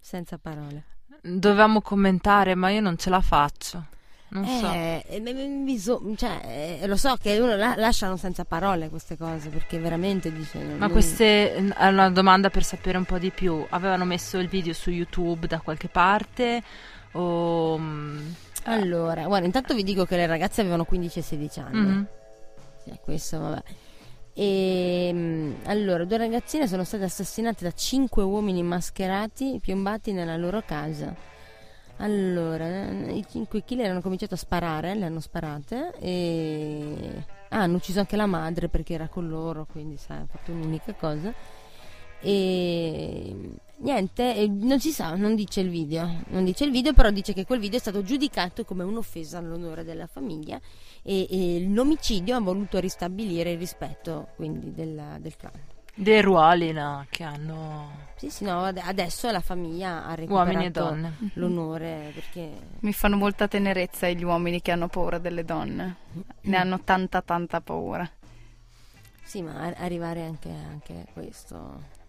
Senza 0.00 0.38
parole. 0.38 0.84
Dovevamo 1.20 1.82
commentare, 1.82 2.54
ma 2.54 2.70
io 2.70 2.80
non 2.80 2.96
ce 2.96 3.10
la 3.10 3.20
faccio. 3.20 3.86
Non 4.34 4.46
so. 4.46 4.66
Eh, 4.72 5.04
eh, 5.08 6.16
cioè, 6.16 6.78
eh, 6.80 6.86
lo 6.86 6.96
so 6.96 7.16
che 7.20 7.38
uno 7.38 7.54
la- 7.54 7.74
lasciano 7.76 8.16
senza 8.16 8.44
parole 8.44 8.88
queste 8.88 9.16
cose 9.18 9.50
perché 9.50 9.78
veramente 9.78 10.32
dice. 10.32 10.58
Ma 10.58 10.88
queste 10.88 11.54
è 11.54 11.88
una 11.88 12.08
domanda 12.10 12.48
per 12.48 12.64
sapere 12.64 12.96
un 12.96 13.04
po' 13.04 13.18
di 13.18 13.30
più. 13.30 13.64
Avevano 13.68 14.04
messo 14.06 14.38
il 14.38 14.48
video 14.48 14.72
su 14.72 14.90
YouTube 14.90 15.46
da 15.46 15.60
qualche 15.60 15.88
parte? 15.88 16.62
O. 17.12 17.76
mm, 17.78 18.30
Allora, 18.64 19.26
guarda, 19.26 19.44
intanto 19.44 19.74
vi 19.74 19.82
dico 19.82 20.06
che 20.06 20.16
le 20.16 20.26
ragazze 20.26 20.62
avevano 20.62 20.84
15 20.84 21.18
e 21.18 21.22
16 21.22 21.60
anni. 21.60 21.76
mhm. 21.78 22.06
Sì, 22.84 22.98
questo, 23.02 23.38
vabbè. 23.38 23.62
E, 24.34 25.10
mm, 25.12 25.52
allora, 25.64 26.04
due 26.06 26.16
ragazzine 26.16 26.66
sono 26.66 26.84
state 26.84 27.04
assassinate 27.04 27.64
da 27.64 27.72
cinque 27.72 28.22
uomini 28.22 28.62
mascherati 28.62 29.58
piombati 29.60 30.12
nella 30.12 30.36
loro 30.38 30.62
casa. 30.64 31.14
Allora, 31.98 32.90
i 33.10 33.24
cinque 33.30 33.62
killer 33.62 33.90
hanno 33.90 34.00
cominciato 34.00 34.34
a 34.34 34.36
sparare, 34.36 34.94
le 34.94 35.04
hanno 35.04 35.20
sparate 35.20 35.92
e 36.00 37.24
ah, 37.50 37.60
hanno 37.62 37.76
ucciso 37.76 38.00
anche 38.00 38.16
la 38.16 38.26
madre 38.26 38.68
perché 38.68 38.94
era 38.94 39.08
con 39.08 39.28
loro, 39.28 39.66
quindi 39.70 39.96
sai, 39.96 40.18
ha 40.18 40.26
fatto 40.28 40.50
un'unica 40.50 40.94
cosa. 40.94 41.32
E 42.24 43.34
niente, 43.76 44.46
non 44.48 44.80
si 44.80 44.90
sa, 44.90 45.14
non 45.14 45.34
dice 45.34 45.60
il 45.60 45.68
video, 45.68 46.22
non 46.28 46.44
dice 46.44 46.64
il 46.64 46.70
video, 46.70 46.92
però 46.92 47.10
dice 47.10 47.32
che 47.32 47.44
quel 47.44 47.60
video 47.60 47.78
è 47.78 47.80
stato 47.80 48.02
giudicato 48.02 48.64
come 48.64 48.84
un'offesa 48.84 49.38
all'onore 49.38 49.84
della 49.84 50.06
famiglia 50.06 50.60
e, 51.02 51.26
e 51.28 51.66
l'omicidio 51.68 52.36
ha 52.36 52.40
voluto 52.40 52.78
ristabilire 52.78 53.52
il 53.52 53.58
rispetto 53.58 54.28
quindi 54.36 54.72
della- 54.72 55.18
del 55.20 55.36
clan. 55.36 55.52
Dei 55.94 56.20
ruoli 56.22 56.72
no, 56.72 57.06
che 57.10 57.22
hanno 57.22 58.10
Sì, 58.16 58.30
sì, 58.30 58.44
no, 58.44 58.64
ad- 58.64 58.78
adesso 58.82 59.30
la 59.30 59.40
famiglia 59.40 60.04
ha 60.06 60.14
recuperato 60.14 60.48
uomini 60.48 60.64
e 60.66 60.70
donne. 60.70 61.18
l'onore 61.34 62.10
perché 62.14 62.50
Mi 62.80 62.92
fanno 62.92 63.16
molta 63.16 63.48
tenerezza 63.48 64.08
gli 64.08 64.22
uomini 64.24 64.60
che 64.62 64.70
hanno 64.72 64.88
paura 64.88 65.18
delle 65.18 65.44
donne. 65.44 65.96
Ne 66.42 66.56
hanno 66.56 66.80
tanta, 66.82 67.20
tanta 67.22 67.60
paura. 67.60 68.08
sì, 69.22 69.42
ma 69.42 69.72
arrivare 69.76 70.24
anche, 70.24 70.50
anche 70.50 71.04
a 71.06 71.12
questo. 71.12 72.00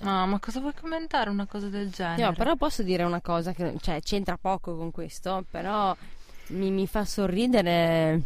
No, 0.00 0.26
ma 0.26 0.38
cosa 0.38 0.60
vuoi 0.60 0.74
commentare 0.74 1.28
una 1.30 1.46
cosa 1.46 1.68
del 1.68 1.90
genere? 1.90 2.22
No, 2.22 2.32
però 2.32 2.54
posso 2.56 2.82
dire 2.82 3.02
una 3.02 3.20
cosa 3.20 3.52
che 3.52 3.74
cioè, 3.80 4.00
c'entra 4.00 4.36
poco 4.36 4.76
con 4.76 4.90
questo, 4.92 5.44
però 5.50 5.96
mi, 6.48 6.70
mi 6.70 6.86
fa 6.86 7.04
sorridere. 7.04 8.22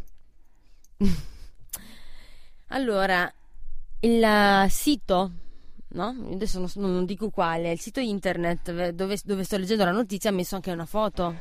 allora, 2.68 3.32
il 4.02 4.22
eh, 4.22 4.66
sito, 4.68 5.30
no? 5.88 6.14
Adesso 6.32 6.58
non, 6.58 6.92
non 6.92 7.04
dico 7.04 7.30
quale, 7.30 7.72
il 7.72 7.80
sito 7.80 8.00
internet 8.00 8.68
eh, 8.68 8.92
dove, 8.92 9.18
dove 9.24 9.44
sto 9.44 9.56
leggendo 9.56 9.84
la 9.84 9.90
notizia 9.90 10.30
ha 10.30 10.32
messo 10.32 10.54
anche 10.54 10.70
una 10.72 10.86
foto, 10.86 11.34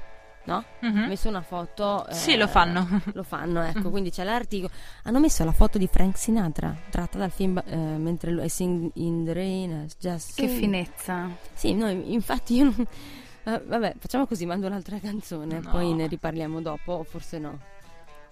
no? 0.45 0.63
Mhm. 0.81 0.97
Ha 1.03 1.07
messo 1.07 1.29
una 1.29 1.41
foto. 1.41 2.05
Sì, 2.11 2.33
eh, 2.33 2.37
lo 2.37 2.47
fanno. 2.47 3.01
Lo 3.13 3.23
fanno, 3.23 3.61
ecco, 3.61 3.89
quindi 3.89 4.09
c'è 4.11 4.23
l'articolo. 4.23 4.71
Hanno 5.03 5.19
messo 5.19 5.43
la 5.43 5.51
foto 5.51 5.77
di 5.77 5.87
Frank 5.87 6.17
Sinatra, 6.17 6.75
tratta 6.89 7.17
dal 7.17 7.31
film 7.31 7.61
eh, 7.65 7.75
mentre 7.75 8.31
I 8.43 8.49
sing 8.49 8.89
in 8.95 9.23
the 9.25 9.33
rain, 9.33 9.87
just 9.99 10.35
Che 10.35 10.47
sing. 10.47 10.59
finezza. 10.59 11.29
Sì, 11.53 11.73
no, 11.73 11.89
infatti 11.89 12.55
io 12.55 12.63
non... 12.65 12.87
eh, 13.43 13.61
Vabbè, 13.65 13.95
facciamo 13.99 14.25
così, 14.27 14.45
mando 14.45 14.67
un'altra 14.67 14.99
canzone, 14.99 15.59
No. 15.61 15.69
poi 15.71 15.93
ne 15.93 16.07
riparliamo 16.07 16.61
dopo, 16.61 16.91
o 16.93 17.03
forse 17.03 17.37
no. 17.39 17.59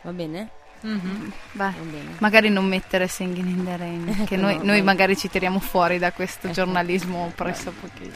Va 0.03 0.11
bene? 0.13 0.49
Mhm. 0.81 1.31
Beh, 1.51 1.71
magari 2.19 2.49
non 2.49 2.65
mettere 2.65 3.07
Singing 3.07 3.47
in 3.47 3.65
the 3.65 3.75
Rain, 3.77 4.23
che 4.27 4.37
noi, 4.37 4.57
No, 4.57 4.63
noi 4.63 4.77
no. 4.79 4.83
magari 4.85 5.17
ci 5.17 5.29
tiriamo 5.29 5.59
fuori 5.59 5.97
da 5.99 6.11
questo 6.13 6.47
Ecco. 6.47 6.55
giornalismo 6.55 7.31
presso 7.35 7.73
pochi. 7.79 8.09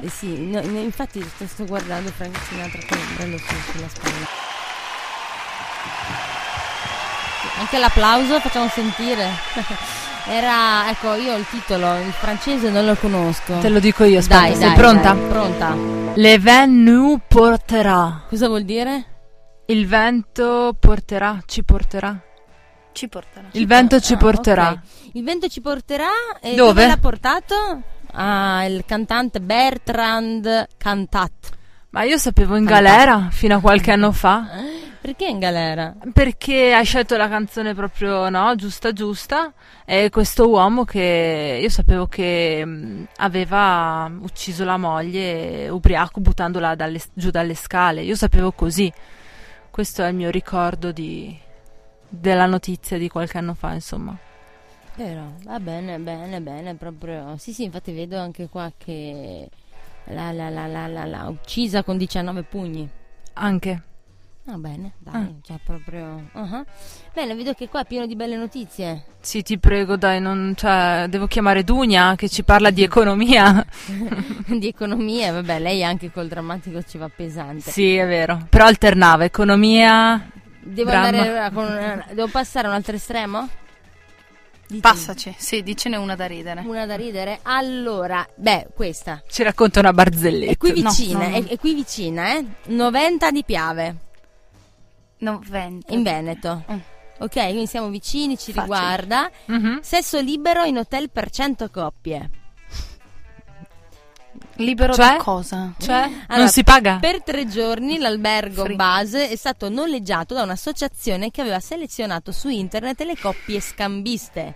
Eh, 0.00 0.06
eh, 0.06 0.08
sì, 0.08 0.50
no, 0.50 0.60
no, 0.64 0.78
infatti 0.78 1.20
sto, 1.22 1.46
sto 1.46 1.64
guardando 1.64 2.10
Frank 2.10 2.36
Sinatra 2.48 2.80
con 2.88 2.98
l'ombrello 2.98 3.38
su- 3.38 3.70
sulla 3.72 3.88
spalla. 3.88 4.26
Anche 7.58 7.78
l'applauso 7.78 8.40
facciamo 8.40 8.68
sentire. 8.68 9.28
Era, 10.26 10.88
ecco, 10.88 11.14
io 11.14 11.34
ho 11.34 11.36
il 11.36 11.46
titolo, 11.50 11.98
il 11.98 12.10
francese 12.12 12.70
non 12.70 12.86
lo 12.86 12.94
conosco. 12.94 13.58
Te 13.58 13.68
lo 13.68 13.78
dico 13.78 14.04
io, 14.04 14.20
aspetta, 14.20 14.40
dai, 14.40 14.54
sei 14.54 14.66
dai, 14.68 14.74
pronta? 14.74 15.12
dai, 15.12 15.28
pronta. 15.28 15.74
Le 16.14 16.38
vent 16.38 16.72
nous 16.72 17.20
porterà. 17.28 18.22
Cosa 18.28 18.46
vuol 18.48 18.64
dire? 18.64 19.04
Il 19.66 19.86
vento 19.86 20.76
porterà, 20.78 21.40
ci 21.46 21.62
porterà. 21.64 22.20
Ci 22.92 23.08
porterà. 23.08 23.46
Il 23.52 23.66
vento 23.66 23.98
ci 23.98 24.12
Ah, 24.12 24.16
porterà. 24.18 24.68
ok. 24.70 24.78
Il 25.14 25.24
vento 25.24 25.48
ci 25.48 25.60
porterà 25.60 26.10
e 26.40 26.54
Dove? 26.54 26.72
dove 26.72 26.86
l'ha 26.86 26.96
portato? 26.98 27.54
Ah, 28.12 28.64
il 28.66 28.84
cantante 28.86 29.40
Bertrand 29.40 30.66
Cantat. 30.76 31.32
Ma 31.90 32.02
io 32.02 32.18
sapevo 32.18 32.56
in 32.56 32.64
galera 32.64 33.28
fino 33.30 33.56
a 33.56 33.60
qualche 33.60 33.90
anno 33.92 34.12
fa. 34.12 34.46
Perché 35.00 35.26
in 35.26 35.38
galera? 35.38 35.94
Perché 36.12 36.72
hai 36.74 36.84
scelto 36.84 37.16
la 37.16 37.28
canzone 37.28 37.74
proprio, 37.74 38.28
no, 38.30 38.54
giusta 38.56 38.92
giusta. 38.92 39.52
E 39.84 40.08
questo 40.10 40.48
uomo 40.48 40.84
che 40.84 41.58
io 41.60 41.68
sapevo 41.68 42.06
che 42.06 42.64
mh, 42.64 43.06
aveva 43.16 44.10
ucciso 44.20 44.64
la 44.64 44.76
moglie 44.76 45.68
ubriaco 45.68 46.20
buttandola 46.20 46.74
dalle- 46.74 47.00
giù 47.12 47.30
dalle 47.30 47.54
scale. 47.54 48.02
Io 48.02 48.14
sapevo 48.16 48.52
così. 48.52 48.92
Questo 49.74 50.04
è 50.04 50.08
il 50.08 50.14
mio 50.14 50.30
ricordo 50.30 50.92
di, 50.92 51.36
della 52.08 52.46
notizia 52.46 52.96
di 52.96 53.08
qualche 53.08 53.38
anno 53.38 53.54
fa, 53.54 53.72
insomma. 53.72 54.16
Vero, 54.94 55.32
va 55.42 55.58
bene, 55.58 55.98
bene, 55.98 56.40
bene, 56.40 56.76
proprio. 56.76 57.36
Sì, 57.38 57.52
sì, 57.52 57.64
infatti 57.64 57.92
vedo 57.92 58.16
anche 58.16 58.48
qua 58.48 58.70
che 58.78 59.48
la, 60.04 60.30
la, 60.30 60.48
la, 60.48 60.68
la, 60.68 60.86
la, 60.86 61.04
la 61.06 61.28
uccisa 61.28 61.82
con 61.82 61.96
19 61.96 62.44
pugni. 62.44 62.88
Anche. 63.32 63.82
Va 64.46 64.56
bene, 64.58 64.92
dai, 64.98 65.14
Ah. 65.22 65.32
cioè 65.42 65.56
proprio... 65.64 66.28
uh-huh. 66.32 66.64
Bene, 67.14 67.34
vedo 67.34 67.54
che 67.54 67.66
qua 67.68 67.80
è 67.80 67.86
pieno 67.86 68.04
di 68.06 68.14
belle 68.14 68.36
notizie. 68.36 69.04
Sì, 69.20 69.42
ti 69.42 69.58
prego, 69.58 69.96
dai, 69.96 70.20
non, 70.20 70.52
cioè, 70.54 71.06
devo 71.08 71.26
chiamare 71.26 71.64
Dunia 71.64 72.14
che 72.14 72.28
ci 72.28 72.42
parla 72.44 72.68
di 72.70 72.82
economia. 72.82 73.64
di 74.46 74.68
economia, 74.68 75.32
vabbè, 75.32 75.58
lei 75.60 75.82
anche 75.82 76.10
col 76.12 76.28
drammatico 76.28 76.82
ci 76.82 76.98
va 76.98 77.08
pesante. 77.08 77.70
sì, 77.70 77.94
è 77.96 78.06
vero. 78.06 78.46
Però 78.50 78.66
alternava 78.66 79.24
economia. 79.24 80.30
Devo 80.60 80.90
andare 80.90 81.50
con 81.52 82.04
Devo 82.12 82.28
passare 82.28 82.66
a 82.66 82.70
un 82.70 82.76
altro 82.76 82.96
estremo? 82.96 83.48
Ditemi. 84.66 84.80
Passaci, 84.80 85.34
sì, 85.38 85.62
dicene 85.62 85.96
una 85.96 86.16
da 86.16 86.26
ridere. 86.26 86.62
Una 86.66 86.84
da 86.86 86.96
ridere. 86.96 87.38
Allora, 87.42 88.26
beh, 88.34 88.68
questa. 88.74 89.22
Ci 89.28 89.42
racconta 89.42 89.80
una 89.80 89.92
barzelletta. 89.92 90.52
È 90.52 90.56
qui 90.56 90.72
vicina, 90.72 91.18
no, 91.18 91.28
no. 91.28 91.36
È, 91.36 91.44
è 91.44 91.58
qui 91.58 91.74
vicina, 91.74 92.36
eh? 92.36 92.44
90 92.66 93.30
di 93.30 93.44
Piave, 93.44 93.96
No, 95.24 95.40
vento. 95.48 95.92
in 95.94 96.02
Veneto. 96.02 96.64
Mm. 96.70 96.76
Ok, 97.18 97.32
quindi 97.32 97.66
siamo 97.66 97.88
vicini, 97.88 98.36
ci 98.36 98.52
Facile. 98.52 98.62
riguarda. 98.76 99.30
Mhm. 99.46 99.80
Sesso 99.82 100.18
libero 100.20 100.64
in 100.64 100.78
hotel 100.78 101.10
per 101.10 101.30
100 101.30 101.70
coppie. 101.70 102.30
Libero 104.56 104.92
Cioè? 104.94 105.16
da 105.16 105.22
cosa? 105.22 105.74
Cioè, 105.78 106.02
Allora, 106.02 106.24
non 106.36 106.48
si 106.48 106.62
paga? 106.62 106.98
Per 107.00 107.22
tre 107.22 107.46
giorni 107.48 107.98
l'albergo 107.98 108.64
Free. 108.64 108.76
base 108.76 109.28
è 109.28 109.36
stato 109.36 109.68
noleggiato 109.68 110.34
da 110.34 110.42
un'associazione 110.42 111.30
che 111.32 111.40
aveva 111.40 111.58
selezionato 111.60 112.30
su 112.30 112.48
internet 112.48 113.00
le 113.02 113.16
coppie 113.18 113.60
scambiste. 113.60 114.54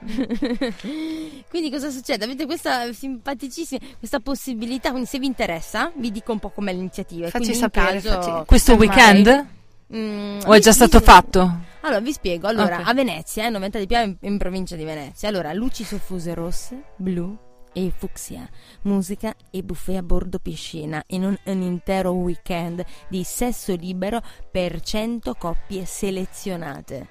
quindi 1.48 1.70
cosa 1.70 1.90
succede? 1.90 2.24
Avete 2.24 2.44
questa 2.46 2.92
simpaticissima 2.92 3.80
questa 3.98 4.18
possibilità, 4.20 4.90
quindi 4.90 5.08
se 5.08 5.18
vi 5.20 5.26
interessa 5.26 5.92
vi 5.94 6.10
dico 6.10 6.32
un 6.32 6.38
po' 6.40 6.50
com'è 6.50 6.72
l'iniziativa. 6.72 7.28
Facci 7.28 7.54
sapere, 7.54 8.00
caso- 8.00 8.20
facci- 8.22 8.46
Questo 8.46 8.72
Ormai. 8.72 8.86
weekend? 8.88 9.46
Mm, 9.94 10.40
O 10.46 10.54
è 10.54 10.58
già 10.60 10.72
stato 10.72 10.98
vi- 10.98 11.04
fatto? 11.04 11.58
Allora, 11.82 12.00
vi 12.00 12.12
spiego. 12.12 12.46
Allora, 12.46 12.78
Ok. 12.80 12.88
a 12.88 12.94
Venezia, 12.94 13.46
eh, 13.46 13.50
90 13.50 13.78
di 13.78 13.86
Piave 13.86 14.04
in, 14.04 14.16
in 14.20 14.38
provincia 14.38 14.76
di 14.76 14.84
Venezia. 14.84 15.28
Allora, 15.28 15.52
luci 15.52 15.82
soffuse 15.82 16.34
rosse, 16.34 16.82
blu 16.96 17.36
e 17.72 17.92
fucsia, 17.96 18.48
musica 18.82 19.34
e 19.50 19.62
buffet 19.62 19.96
a 19.96 20.02
bordo 20.02 20.38
piscina 20.38 21.02
in 21.08 21.24
un, 21.24 21.36
un 21.44 21.62
intero 21.62 22.12
weekend 22.12 22.84
di 23.08 23.24
sesso 23.24 23.74
libero 23.74 24.20
per 24.50 24.80
100 24.80 25.34
coppie 25.34 25.84
selezionate. 25.86 27.08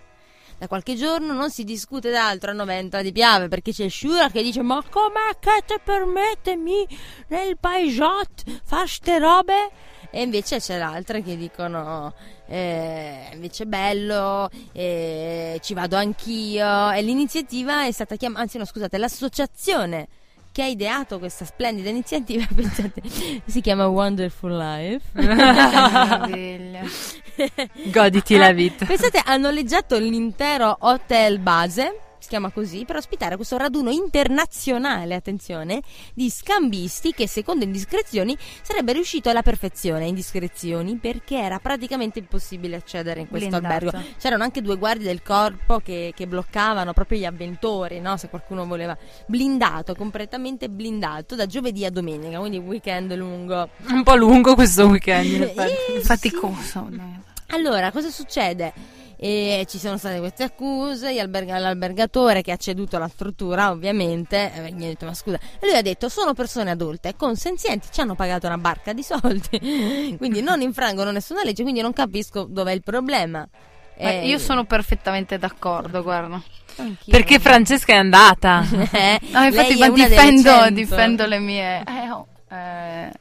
Da 0.57 0.67
qualche 0.67 0.95
giorno 0.95 1.31
non 1.33 1.49
si 1.49 1.63
discute 1.63 2.11
d'altro 2.11 2.51
a 2.51 2.53
90 2.53 3.01
di 3.01 3.13
Piave 3.13 3.47
perché 3.47 3.71
c'è 3.71 3.87
Shura 3.87 4.29
che 4.29 4.43
dice 4.43 4.61
ma 4.61 4.83
com'è 4.89 5.37
che 5.39 5.63
te 5.65 5.79
permettemi 5.81 6.85
nel 7.29 7.57
paesot 7.57 8.43
far 8.65 8.87
ste 8.87 9.19
robe? 9.19 9.69
E 10.11 10.21
invece 10.21 10.59
c'è 10.59 10.77
l'altra 10.77 11.19
che 11.19 11.37
dicono 11.37 12.13
eh, 12.47 13.29
invece 13.33 13.63
è 13.63 13.67
bello, 13.67 14.49
eh, 14.71 15.59
ci 15.61 15.73
vado 15.73 15.97
anch'io. 15.97 16.91
E 16.91 17.01
l'iniziativa 17.01 17.85
è 17.85 17.91
stata 17.91 18.15
chiamata, 18.15 18.41
anzi 18.41 18.57
no 18.57 18.65
scusate, 18.65 18.97
l'associazione 18.97 20.07
che 20.51 20.63
ha 20.63 20.67
ideato 20.67 21.19
questa 21.19 21.45
splendida 21.45 21.89
iniziativa 21.89 22.45
pensate, 22.53 23.01
si 23.45 23.61
chiama 23.61 23.87
Wonderful 23.87 24.57
Life. 24.57 25.03
Goditi 27.91 28.35
la 28.35 28.51
vita. 28.51 28.85
Pensate, 28.85 29.21
hanno 29.23 29.47
noleggiato 29.47 29.97
l'intero 29.97 30.75
hotel 30.81 31.39
base 31.39 31.99
si 32.19 32.27
chiama 32.29 32.51
così, 32.51 32.85
per 32.85 32.97
ospitare 32.97 33.35
questo 33.35 33.57
raduno 33.57 33.89
internazionale, 33.89 35.15
attenzione, 35.15 35.81
di 36.13 36.29
scambisti 36.29 37.13
che 37.13 37.27
secondo 37.27 37.63
indiscrezioni 37.63 38.37
sarebbe 38.61 38.93
riuscito 38.93 39.29
alla 39.29 39.41
perfezione. 39.41 40.05
Indiscrezioni 40.05 40.97
perché 40.97 41.37
era 41.37 41.59
praticamente 41.59 42.19
impossibile 42.19 42.75
accedere 42.75 43.21
in 43.21 43.27
questo 43.27 43.49
Blindato. 43.49 43.73
albergo. 43.87 44.09
C'erano 44.19 44.43
anche 44.43 44.61
due 44.61 44.77
guardie 44.77 45.07
del 45.07 45.21
corpo 45.23 45.79
che, 45.79 46.13
che 46.15 46.27
bloccavano 46.27 46.93
proprio 46.93 47.19
gli 47.19 47.25
avventori, 47.25 47.99
no? 47.99 48.17
se 48.17 48.29
qualcuno 48.29 48.65
voleva. 48.65 48.97
Blindato, 49.25 49.95
completamente 49.95 50.69
blindato 50.69 51.35
da 51.35 51.45
giovedì 51.45 51.85
a 51.85 51.89
domenica, 51.89 52.39
quindi 52.39 52.57
weekend 52.57 53.13
lungo. 53.15 53.69
Un 53.87 54.03
po' 54.03 54.15
lungo 54.15 54.55
questo 54.55 54.87
weekend. 54.87 55.53
Eh, 55.69 56.01
Faticoso. 56.01 56.87
dai. 56.89 57.19
allora, 57.47 57.91
cosa 57.91 58.09
succede? 58.09 58.73
E 59.21 59.65
ci 59.67 59.79
sono 59.79 59.97
state 59.97 60.19
queste 60.19 60.43
accuse, 60.43 61.19
alberg- 61.19 61.49
l'albergatore 61.49 62.41
che 62.41 62.53
ha 62.53 62.55
ceduto 62.55 62.95
alla 62.95 63.09
struttura, 63.09 63.69
ovviamente, 63.69 64.49
eh, 64.53 64.71
gli 64.71 64.83
ha 64.85 64.87
detto: 64.87 65.05
Ma 65.05 65.13
scusa, 65.13 65.37
e 65.59 65.67
lui 65.67 65.75
ha 65.75 65.81
detto: 65.81 66.07
Sono 66.07 66.33
persone 66.33 66.71
adulte, 66.71 67.15
consenzienti, 67.17 67.89
ci 67.91 67.99
hanno 67.99 68.15
pagato 68.15 68.47
una 68.47 68.57
barca 68.57 68.93
di 68.93 69.03
soldi, 69.03 70.15
quindi 70.17 70.41
non 70.41 70.61
infrangono 70.61 71.11
nessuna 71.11 71.43
legge, 71.43 71.63
quindi 71.63 71.81
non 71.81 71.91
capisco 71.91 72.45
dov'è 72.49 72.71
il 72.71 72.81
problema. 72.81 73.45
Eh, 73.97 74.25
io 74.25 74.37
sono 74.37 74.63
perfettamente 74.63 75.37
d'accordo, 75.37 76.01
guarda. 76.01 76.41
Anch'io. 76.77 77.11
Perché 77.11 77.39
Francesca 77.39 77.91
è 77.91 77.97
andata. 77.97 78.63
Eh, 78.91 79.19
No, 79.31 79.43
infatti 79.43 79.77
ma 79.77 79.89
difendo, 79.89 80.69
difendo 80.71 81.25
le 81.25 81.39
mie... 81.39 81.83
Eh, 81.85 82.09
oh, 82.09 82.25
eh, 82.49 83.11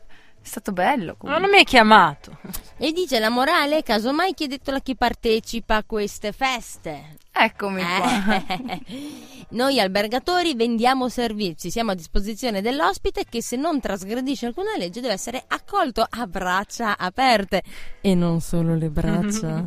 è 0.48 0.50
stato 0.50 0.72
bello 0.72 1.12
Ma 1.12 1.16
comunque. 1.18 1.42
non 1.42 1.50
mi 1.50 1.58
hai 1.58 1.64
chiamato. 1.64 2.38
E 2.80 2.92
dice 2.92 3.18
la 3.18 3.28
morale, 3.28 3.82
casomai 3.82 4.34
chiedetelo 4.34 4.76
a 4.76 4.80
chi 4.80 4.94
partecipa 4.94 5.74
a 5.74 5.84
queste 5.84 6.30
feste. 6.30 7.16
Eccomi 7.32 7.82
qua. 7.82 8.46
Eh. 8.46 8.82
Noi 9.50 9.80
albergatori 9.80 10.54
vendiamo 10.54 11.08
servizi, 11.08 11.72
siamo 11.72 11.90
a 11.90 11.94
disposizione 11.94 12.62
dell'ospite 12.62 13.24
che 13.28 13.42
se 13.42 13.56
non 13.56 13.80
trasgredisce 13.80 14.46
alcuna 14.46 14.76
legge 14.76 15.00
deve 15.00 15.14
essere 15.14 15.42
accolto 15.48 16.06
a 16.08 16.26
braccia 16.28 16.96
aperte 16.96 17.62
e 18.00 18.14
non 18.14 18.40
solo 18.40 18.76
le 18.76 18.90
braccia. 18.90 19.64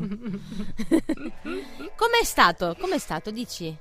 Com'è 1.98 2.24
stato? 2.24 2.78
Com'è 2.80 2.98
stato? 2.98 3.30
Dici 3.30 3.76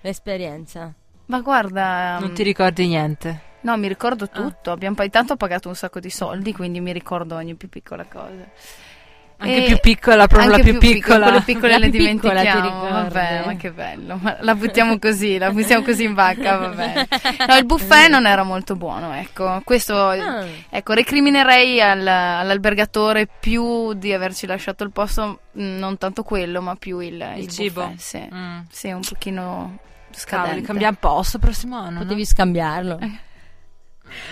l'esperienza. 0.00 0.94
Ma 1.32 1.40
guarda... 1.40 2.18
Non 2.20 2.34
ti 2.34 2.42
ricordi 2.42 2.86
niente. 2.86 3.40
No, 3.60 3.74
mi 3.78 3.88
ricordo 3.88 4.28
tutto. 4.28 4.70
Abbiamo 4.70 4.94
poi 4.94 5.08
tanto 5.08 5.36
pagato 5.36 5.68
un 5.68 5.74
sacco 5.74 5.98
di 5.98 6.10
soldi, 6.10 6.52
quindi 6.52 6.80
mi 6.80 6.92
ricordo 6.92 7.36
ogni 7.36 7.54
più 7.54 7.70
piccola 7.70 8.04
cosa. 8.04 8.44
Anche 9.38 9.64
E- 9.64 9.66
più 9.66 9.78
piccola, 9.80 10.26
proprio 10.26 10.50
la 10.50 10.58
più 10.58 10.76
piccola. 10.78 11.24
Quelle 11.28 11.40
piccole 11.40 11.78
le 11.78 11.88
più 11.88 12.04
piccola, 12.04 12.40
ti 12.42 12.46
dimentichiamo. 12.50 12.82
ricordi? 12.84 12.92
Vabbè, 12.92 13.42
ma 13.46 13.56
che 13.56 13.70
bello. 13.72 14.18
Ma 14.20 14.36
la 14.40 14.54
buttiamo 14.54 14.98
così, 14.98 15.38
la 15.38 15.50
buttiamo 15.50 15.82
così 15.82 16.04
in 16.04 16.12
vacca, 16.14 16.56
vabbè. 16.58 17.06
No, 17.48 17.56
il 17.56 17.64
buffet 17.64 18.10
non 18.10 18.26
era 18.26 18.42
molto 18.42 18.76
buono, 18.76 19.14
ecco. 19.14 19.60
Questo, 19.64 19.96
Ah. 20.08 20.44
ecco, 20.68 20.92
recriminerei 20.92 21.80
al- 21.80 22.06
all'albergatore 22.06 23.26
più 23.40 23.94
di 23.94 24.12
averci 24.12 24.44
lasciato 24.46 24.84
il 24.84 24.90
posto, 24.92 25.40
mh, 25.52 25.62
non 25.78 25.96
tanto 25.98 26.22
quello, 26.24 26.60
ma 26.60 26.74
più 26.76 26.98
il, 26.98 27.14
Il 27.36 27.42
il 27.44 27.48
cibo. 27.48 27.86
buffet, 27.86 27.98
sì. 27.98 28.28
Mm. 28.34 28.58
Sì, 28.70 28.90
un 28.90 29.00
pochino 29.00 29.78
Cavoli, 30.24 30.62
cambiamo 30.62 30.96
posto 30.98 31.38
prossimo 31.38 31.76
anno. 31.78 31.90
no? 31.90 31.98
Potevi 32.00 32.24
scambiarlo. 32.24 32.98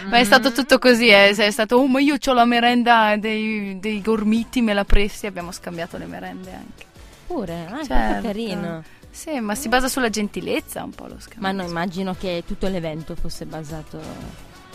Ma 0.09 0.19
è 0.19 0.25
stato 0.25 0.53
tutto 0.53 0.79
così, 0.79 1.09
eh, 1.09 1.31
è 1.31 1.51
stato, 1.51 1.77
oh 1.77 1.87
ma 1.87 2.01
io 2.01 2.17
ho 2.23 2.33
la 2.33 2.45
merenda 2.45 3.17
dei, 3.17 3.79
dei 3.81 4.03
gormiti, 4.03 4.61
me 4.61 4.75
la 4.75 4.85
presti, 4.85 5.27
abbiamo 5.27 5.53
scambiato 5.53 5.97
le 5.97 6.07
merende 6.07 6.53
anche. 6.53 6.85
Pure, 7.27 7.67
ah, 7.71 7.85
Certo. 7.85 8.27
carino. 8.27 8.83
Sì, 9.11 9.41
ma 9.41 9.55
si 9.55 9.69
basa 9.69 9.89
sulla 9.89 10.11
gentilezza 10.11 10.85
un 10.85 10.91
po' 10.91 11.07
lo 11.07 11.19
scambio. 11.19 11.41
Ma 11.41 11.53
no, 11.53 11.63
immagino 11.63 12.15
che 12.19 12.45
tutto 12.47 12.69
l'evento 12.69 13.15
fosse 13.15 13.47
basato 13.47 14.01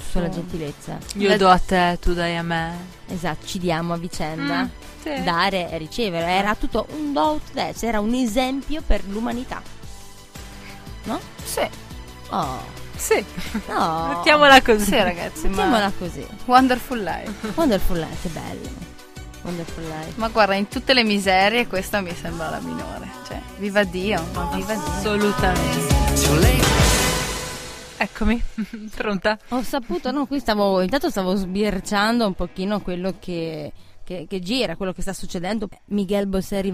sulla 0.09 0.29
gentilezza. 0.29 0.97
Io 1.15 1.29
La- 1.29 1.37
do 1.37 1.49
a 1.49 1.59
te, 1.59 1.97
tu 2.01 2.13
dai 2.13 2.35
a 2.35 2.41
me. 2.43 2.73
Esatto, 3.07 3.45
ci 3.45 3.59
diamo 3.59 3.93
a 3.93 3.97
vicenda. 3.97 4.63
Mm, 4.63 4.67
sì. 5.01 5.23
Dare 5.23 5.69
e 5.71 5.77
ricevere. 5.77 6.25
Era 6.31 6.55
tutto 6.55 6.87
un 6.97 7.13
do 7.13 7.21
out 7.21 7.51
des, 7.53 7.83
era 7.83 7.99
un 7.99 8.13
esempio 8.13 8.81
per 8.85 9.03
l'umanità. 9.07 9.61
No? 11.05 11.19
Sì, 11.43 11.67
Oh, 12.29 12.59
Sì, 12.95 13.23
no. 13.67 14.07
mettiamola 14.15 14.61
così. 14.61 14.85
sì 14.85 14.95
ragazzi, 14.97 15.47
Mettiamola 15.47 15.85
ma 15.85 15.93
così. 15.97 16.25
Wonderful 16.45 16.99
Life. 17.03 17.51
Wonderful 17.55 17.97
Life, 17.99 18.17
che 18.21 18.29
bello. 18.29 18.69
Wonderful 19.43 19.83
Life. 19.83 20.13
Ma 20.15 20.29
guarda, 20.29 20.55
in 20.55 20.67
tutte 20.67 20.93
le 20.93 21.03
miserie 21.03 21.67
questa 21.67 22.01
mi 22.01 22.15
sembra 22.19 22.49
la 22.49 22.59
minore. 22.59 23.07
Cioè, 23.27 23.39
viva 23.57 23.83
Dio, 23.83 24.23
ma 24.33 24.49
viva 24.53 24.73
Dio. 24.73 24.83
Assolutamente. 24.87 25.93
Eccomi, 27.97 28.43
pronta? 28.95 29.37
Ho 29.49 29.61
saputo, 29.63 30.11
no, 30.11 30.25
qui 30.25 30.39
stavo, 30.39 30.81
intanto 30.81 31.09
stavo 31.09 31.35
sbirciando 31.35 32.25
un 32.25 32.33
pochino 32.33 32.81
quello 32.81 33.15
che, 33.19 33.71
che, 34.05 34.27
che 34.29 34.39
gira, 34.39 34.75
quello 34.75 34.93
che 34.93 35.01
sta 35.01 35.11
succedendo. 35.11 35.67
Miguel 35.85 36.27
Bosseri, 36.27 36.71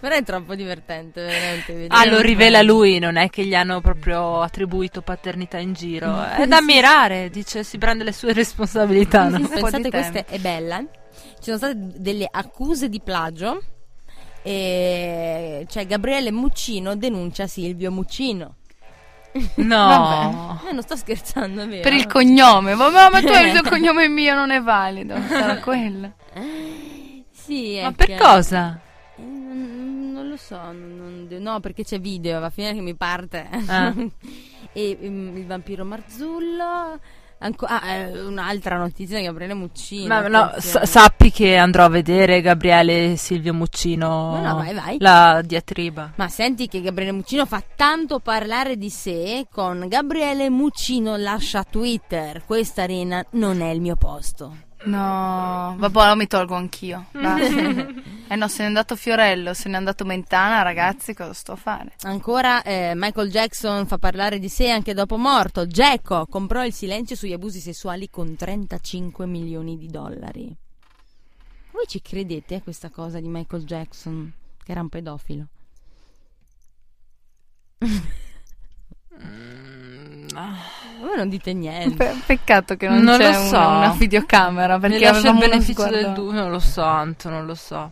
però 0.00 0.14
è 0.14 0.22
troppo 0.22 0.54
divertente, 0.54 1.22
veramente. 1.22 1.86
Ah, 1.88 2.06
lo 2.06 2.20
rivela 2.20 2.62
lui, 2.62 3.00
non 3.00 3.16
è 3.16 3.28
che 3.28 3.44
gli 3.44 3.54
hanno 3.54 3.80
proprio 3.80 4.40
attribuito 4.40 5.02
paternità 5.02 5.58
in 5.58 5.72
giro. 5.72 6.24
È 6.30 6.46
da 6.46 6.58
ammirare, 6.58 7.28
dice, 7.28 7.64
si 7.64 7.76
prende 7.76 8.04
le 8.04 8.12
sue 8.12 8.32
responsabilità. 8.32 9.28
no? 9.28 9.38
Sì, 9.38 9.48
Pensate, 9.48 9.90
questa 9.90 10.24
è 10.24 10.38
bella. 10.38 10.78
Ci 10.78 11.42
sono 11.42 11.56
state 11.56 11.76
delle 11.76 12.28
accuse 12.30 12.88
di 12.88 13.00
plagio. 13.00 13.62
E 14.42 15.66
cioè 15.68 15.86
Gabriele 15.86 16.30
Muccino 16.30 16.94
denuncia 16.94 17.48
Silvio 17.48 17.90
Muccino. 17.90 18.58
No. 19.56 20.60
Eh, 20.68 20.72
non 20.72 20.82
sto 20.82 20.96
scherzando, 20.96 21.62
è 21.62 21.66
vero? 21.68 21.82
Per 21.82 21.92
il 21.92 22.06
cognome, 22.06 22.74
ma, 22.74 22.88
ma, 22.90 23.08
tu 23.20 23.26
il 23.28 23.58
tuo 23.58 23.68
cognome 23.70 24.08
mio 24.08 24.34
non 24.34 24.50
è 24.50 24.60
valido. 24.60 25.14
Sarà 25.28 25.58
quello. 25.64 26.12
Sì, 27.32 27.78
Ma 27.82 27.92
per 27.92 28.06
che- 28.06 28.16
cosa? 28.16 28.78
Eh, 29.16 29.22
Non, 29.22 30.10
non 30.12 30.28
lo 30.28 30.36
so, 30.36 30.56
non- 30.56 31.26
non- 31.28 31.42
no, 31.42 31.60
perché 31.60 31.84
c'è 31.84 32.00
video, 32.00 32.40
va 32.40 32.46
a 32.46 32.50
finire 32.50 32.74
che 32.74 32.80
mi 32.80 32.94
parte. 32.94 33.48
Ah. 33.66 33.92
e 34.72 34.98
mm, 35.02 35.36
il 35.36 35.46
vampiro 35.46 35.84
Marzullo. 35.84 36.98
Anco- 37.46 37.66
ah, 37.66 37.86
eh, 37.86 38.20
un'altra 38.22 38.76
notizia 38.76 39.18
di 39.18 39.24
Gabriele 39.24 39.54
Muccino. 39.54 40.08
Ma 40.08 40.26
no, 40.26 40.52
sa- 40.58 40.84
sappi 40.84 41.30
che 41.30 41.56
andrò 41.56 41.84
a 41.84 41.88
vedere 41.88 42.40
Gabriele 42.40 43.12
e 43.12 43.16
Silvio 43.16 43.54
Muccino. 43.54 44.36
No, 44.36 44.42
no, 44.42 44.54
vai, 44.56 44.74
vai. 44.74 44.96
La 44.98 45.40
diatriba. 45.44 46.12
Ma 46.16 46.28
senti 46.28 46.66
che 46.68 46.80
Gabriele 46.80 47.12
Muccino 47.12 47.46
fa 47.46 47.62
tanto 47.74 48.18
parlare 48.18 48.76
di 48.76 48.90
sé 48.90 49.46
con 49.50 49.86
Gabriele 49.88 50.50
Muccino 50.50 51.16
lascia 51.16 51.62
Twitter. 51.64 52.42
Questa 52.44 52.82
arena 52.82 53.24
non 53.32 53.60
è 53.62 53.70
il 53.70 53.80
mio 53.80 53.96
posto. 53.96 54.64
No, 54.86 55.74
vabbè, 55.78 56.08
lo 56.08 56.16
mi 56.16 56.26
tolgo 56.28 56.54
anch'io. 56.54 57.06
Basta. 57.10 57.88
eh 58.28 58.36
no, 58.36 58.48
se 58.48 58.62
n'è 58.62 58.68
andato 58.68 58.94
Fiorello, 58.94 59.52
se 59.52 59.68
n'è 59.68 59.76
andato 59.76 60.04
Mentana, 60.04 60.62
ragazzi, 60.62 61.12
cosa 61.12 61.32
sto 61.32 61.52
a 61.52 61.56
fare? 61.56 61.94
Ancora 62.02 62.62
eh, 62.62 62.92
Michael 62.94 63.30
Jackson 63.30 63.86
fa 63.86 63.98
parlare 63.98 64.38
di 64.38 64.48
sé 64.48 64.70
anche 64.70 64.94
dopo 64.94 65.16
morto. 65.16 65.66
Jacko 65.66 66.26
comprò 66.26 66.64
il 66.64 66.72
silenzio 66.72 67.16
sugli 67.16 67.32
abusi 67.32 67.58
sessuali 67.58 68.08
con 68.08 68.36
35 68.36 69.26
milioni 69.26 69.76
di 69.76 69.88
dollari. 69.88 70.56
Voi 71.72 71.86
ci 71.88 72.00
credete 72.00 72.54
a 72.54 72.62
questa 72.62 72.88
cosa 72.88 73.18
di 73.18 73.28
Michael 73.28 73.64
Jackson? 73.64 74.32
Che 74.62 74.70
era 74.70 74.80
un 74.80 74.88
pedofilo. 74.88 75.46
Voi 81.00 81.16
non 81.16 81.28
dite 81.28 81.52
niente. 81.52 81.94
Pe- 81.96 82.14
peccato 82.26 82.76
che 82.76 82.88
non, 82.88 83.02
Non 83.02 83.18
c'è 83.18 83.32
lo 83.32 83.38
so. 83.44 83.56
una, 83.56 83.76
una 83.76 83.94
videocamera 83.98 84.78
perché 84.78 84.96
Mi 84.96 85.02
lascia 85.04 85.30
il 85.30 85.38
beneficio 85.38 85.72
sguardo- 85.82 85.96
del 85.96 86.12
dubbio, 86.12 86.40
non 86.42 86.50
lo 86.50 86.58
so, 86.58 86.82
Anto, 86.82 87.28
non 87.28 87.46
lo 87.46 87.54
so. 87.54 87.90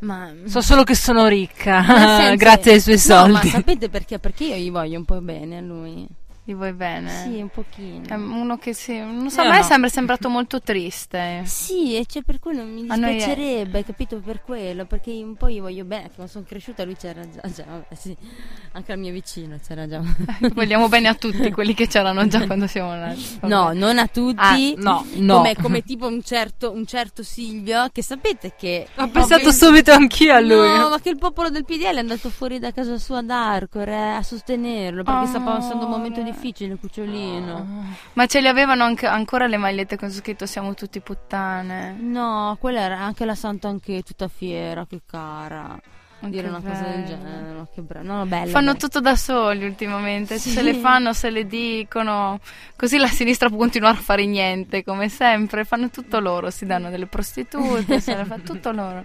Ma 0.00 0.28
So 0.46 0.60
solo 0.60 0.82
che 0.82 0.94
sono 0.96 1.26
ricca, 1.28 1.84
senso- 1.84 2.34
grazie 2.44 2.72
ai 2.72 2.80
suoi 2.80 3.00
No, 3.06 3.28
ma 3.28 3.32
soldi. 3.40 3.48
sapete 3.50 3.88
perché? 3.88 4.18
Perché 4.18 4.44
io 4.44 4.56
gli 4.56 4.70
voglio 4.70 4.98
un 4.98 5.04
po' 5.04 5.20
bene 5.20 5.58
a 5.58 5.60
lui. 5.60 6.06
Gli 6.44 6.54
vuoi 6.54 6.72
bene? 6.72 7.08
Sì, 7.22 7.40
un 7.40 7.50
pochino. 7.50 8.02
È 8.08 8.14
uno 8.14 8.58
che 8.58 8.72
sì, 8.74 8.98
non 8.98 9.30
so, 9.30 9.42
Io 9.42 9.48
a 9.48 9.52
me 9.52 9.58
no. 9.58 9.62
sembra 9.64 9.88
sembrato 9.88 10.28
molto 10.28 10.60
triste. 10.60 11.42
Sì, 11.44 11.94
e 11.96 12.04
cioè 12.04 12.22
per 12.22 12.40
quello 12.40 12.64
mi 12.64 12.84
A 12.88 12.96
noi 12.96 13.10
è- 13.10 13.14
dispiacerebbe, 13.14 13.84
capito? 13.84 14.16
Per 14.18 14.42
quello, 14.42 14.84
perché 14.84 15.10
io 15.12 15.24
un 15.24 15.36
po' 15.36 15.48
gli 15.48 15.60
voglio 15.60 15.84
bene, 15.84 16.08
che 16.08 16.14
quando 16.16 16.32
sono 16.32 16.44
cresciuta 16.44 16.82
lui 16.84 16.96
c'era 16.96 17.20
già, 17.30 17.42
già 17.48 17.64
vabbè, 17.64 17.94
sì, 17.94 18.16
anche 18.72 18.90
al 18.90 18.98
mio 18.98 19.12
vicino 19.12 19.56
c'era 19.64 19.86
già. 19.86 20.02
Vogliamo 20.52 20.88
bene 20.88 21.06
a 21.06 21.14
tutti 21.14 21.48
quelli 21.52 21.74
che 21.74 21.86
c'erano 21.86 22.26
già 22.26 22.44
quando 22.44 22.66
siamo 22.66 22.92
nati. 22.92 23.38
Vabbè. 23.40 23.54
No, 23.54 23.72
non 23.72 23.98
a 23.98 24.08
tutti. 24.08 24.34
Ah, 24.36 24.56
no, 24.78 25.06
no. 25.18 25.36
Come, 25.36 25.54
come 25.54 25.82
tipo 25.84 26.08
un 26.08 26.22
certo, 26.24 26.72
un 26.72 26.84
certo 26.86 27.22
Silvio, 27.22 27.86
che 27.92 28.02
sapete 28.02 28.54
che... 28.58 28.88
Ho 28.96 29.08
pensato 29.08 29.52
subito 29.52 29.92
anch'io 29.92 30.34
a 30.34 30.40
lui. 30.40 30.76
No, 30.76 30.88
ma 30.88 30.98
che 31.00 31.10
il 31.10 31.18
popolo 31.18 31.50
del 31.50 31.64
PDL 31.64 31.94
è 31.94 31.98
andato 31.98 32.30
fuori 32.30 32.58
da 32.58 32.72
casa 32.72 32.98
sua 32.98 33.18
ad 33.18 33.30
Arcore 33.30 34.14
a 34.16 34.22
sostenerlo 34.24 35.04
perché 35.04 35.26
sta 35.26 35.38
passando 35.40 35.84
un 35.84 35.90
momento 35.92 36.20
difficile, 36.32 36.76
cucciolino. 36.76 37.84
Ma 38.14 38.26
ce 38.26 38.40
li 38.40 38.48
avevano 38.48 38.84
anche- 38.84 39.06
ancora 39.06 39.46
le 39.46 39.56
magliette 39.56 39.96
con 39.96 40.10
scritto 40.10 40.46
siamo 40.46 40.74
tutti 40.74 41.00
puttane. 41.00 41.96
No, 42.00 42.56
quella 42.60 42.80
era 42.80 42.98
anche 42.98 43.24
la 43.24 43.34
Santa 43.34 43.68
anche 43.68 44.02
tutta 44.02 44.28
fiera, 44.28 44.86
che 44.86 45.00
cara. 45.06 45.78
dire 46.24 46.42
che 46.44 46.48
una 46.50 46.60
cosa 46.60 46.82
del 46.84 47.02
bello. 47.02 47.06
genere. 47.06 47.52
No, 47.52 47.68
che 47.74 47.80
bra- 47.80 48.02
no, 48.02 48.24
bello. 48.26 48.50
Fanno 48.50 48.66
bello. 48.72 48.78
tutto 48.78 49.00
da 49.00 49.16
soli 49.16 49.64
ultimamente, 49.64 50.38
Sì. 50.38 50.50
se 50.50 50.62
le 50.62 50.74
fanno, 50.74 51.12
se 51.12 51.30
le 51.30 51.46
dicono, 51.48 52.38
così 52.76 52.96
la 52.98 53.08
sinistra 53.08 53.48
può 53.48 53.58
continuare 53.58 53.98
a 53.98 54.00
fare 54.00 54.24
niente, 54.26 54.84
come 54.84 55.08
sempre, 55.08 55.64
fanno 55.64 55.90
tutto 55.90 56.20
loro, 56.20 56.50
si 56.50 56.64
danno 56.64 56.90
delle 56.90 57.06
prostitute, 57.06 57.98
se 58.00 58.14
le 58.14 58.24
fa 58.24 58.38
tutto 58.38 58.70
loro. 58.70 59.04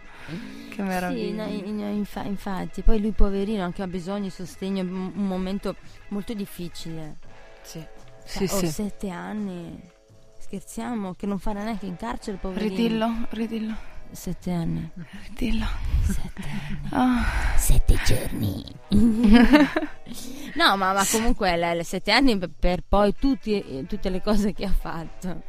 Che 0.78 0.84
Sì, 0.84 0.88
meraviglia. 0.90 1.46
no, 1.48 1.52
in- 1.52 1.80
infa- 1.80 2.22
infatti, 2.24 2.84
poi 2.84 3.02
lui 3.02 3.12
poverino 3.12 3.64
anche 3.64 3.82
ha 3.82 3.88
bisogno 3.88 4.24
di 4.26 4.30
sostegno, 4.30 4.82
un 4.82 5.12
momento 5.26 5.76
molto 6.10 6.36
difficile. 6.36 7.18
Sì, 7.64 7.84
Cioè, 8.28 8.46
sì, 8.48 8.54
ho 8.54 8.58
sì. 8.60 8.68
sette 8.68 9.10
anni, 9.10 9.76
scherziamo, 10.38 11.16
che 11.16 11.26
non 11.26 11.40
farà 11.40 11.64
neanche 11.64 11.88
in 11.88 11.96
carcere, 11.96 12.38
poverino. 12.38 12.70
Ridillo, 12.76 13.10
ridillo, 13.32 13.76
Sette 14.12 14.52
anni. 14.52 14.88
ridillo. 15.30 15.66
Sette 16.04 16.42
anni. 16.48 16.80
Ah, 16.92 17.26
Sette 17.58 17.98
giorni. 18.06 18.64
no, 20.56 20.78
ma, 20.78 20.94
ma 20.94 21.04
comunque 21.10 21.56
le, 21.58 21.74
le 21.74 21.84
sette 21.84 22.12
anni 22.12 22.38
per, 22.38 22.52
per 22.58 22.84
poi 22.88 23.14
tutti- 23.18 23.84
tutte 23.88 24.10
le 24.10 24.22
cose 24.22 24.54
che 24.54 24.66
ha 24.66 24.72
fatto. 24.72 25.42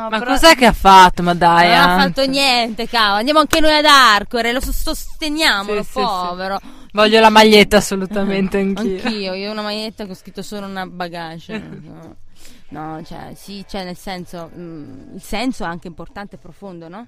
No, 0.00 0.08
Ma 0.10 0.18
però- 0.18 0.32
cos'è 0.32 0.54
che 0.54 0.66
ha 0.66 0.72
fatto? 0.72 1.22
Ma 1.22 1.34
dai, 1.34 1.68
non 1.68 1.76
ha 1.76 1.94
Ant. 1.94 2.14
fatto 2.14 2.28
niente, 2.30 2.86
cavolo. 2.86 3.18
Andiamo 3.18 3.40
anche 3.40 3.60
noi 3.60 3.72
ad 3.76 3.84
Arcore, 3.84 4.52
lo 4.52 4.60
sos- 4.60 4.80
sosteniamolo, 4.82 5.82
Sì, 5.82 5.90
sì, 5.92 6.00
povero. 6.00 6.60
Voglio 6.92 7.20
la 7.20 7.30
maglietta 7.30 7.76
assolutamente 7.78 8.58
anch'io. 8.58 9.00
Anch'io, 9.04 9.34
io 9.34 9.48
ho 9.48 9.52
una 9.52 9.62
maglietta 9.62 10.04
che 10.04 10.12
ho 10.12 10.14
scritto 10.14 10.42
solo 10.42 10.66
una 10.66 10.86
bagage. 10.86 11.58
no. 12.70 13.02
Cioè, 13.04 13.32
sì, 13.34 13.64
cioè 13.68 13.84
nel 13.84 13.96
senso, 13.96 14.50
mm, 14.56 15.14
il 15.14 15.22
senso 15.22 15.64
è 15.64 15.66
anche 15.66 15.88
importante 15.88 16.36
e 16.36 16.38
profondo, 16.38 16.88
no? 16.88 17.06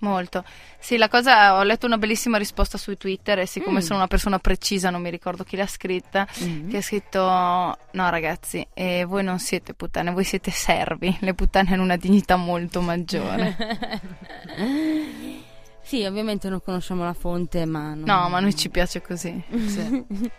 Molto. 0.00 0.44
Sì, 0.78 0.96
la 0.96 1.08
cosa, 1.08 1.56
ho 1.58 1.62
letto 1.64 1.86
una 1.86 1.98
bellissima 1.98 2.38
risposta 2.38 2.78
su 2.78 2.96
Twitter 2.96 3.40
e 3.40 3.46
siccome 3.46 3.78
Mm. 3.78 3.82
sono 3.82 3.98
una 3.98 4.06
persona 4.06 4.38
precisa, 4.38 4.90
non 4.90 5.02
mi 5.02 5.10
ricordo 5.10 5.42
chi 5.42 5.56
l'ha 5.56 5.66
scritta, 5.66 6.24
che 6.24 6.76
ha 6.76 6.80
scritto, 6.82 7.20
no 7.20 7.76
ragazzi, 8.10 8.64
eh, 8.74 9.04
voi 9.04 9.24
non 9.24 9.40
siete 9.40 9.74
puttane, 9.74 10.12
voi 10.12 10.22
siete 10.24 10.52
servi, 10.52 11.16
le 11.20 11.34
puttane 11.34 11.72
hanno 11.72 11.82
una 11.82 11.96
dignità 11.96 12.36
molto 12.36 12.80
maggiore. 12.80 13.56
Sì, 15.88 16.04
ovviamente 16.04 16.50
non 16.50 16.60
conosciamo 16.62 17.02
la 17.02 17.14
fonte, 17.14 17.64
ma... 17.64 17.94
non- 17.94 18.02
No, 18.04 18.28
ma 18.28 18.36
a 18.36 18.40
noi 18.40 18.54
ci 18.54 18.68
piace 18.68 19.00
così. 19.00 19.42
Sì. 19.66 20.04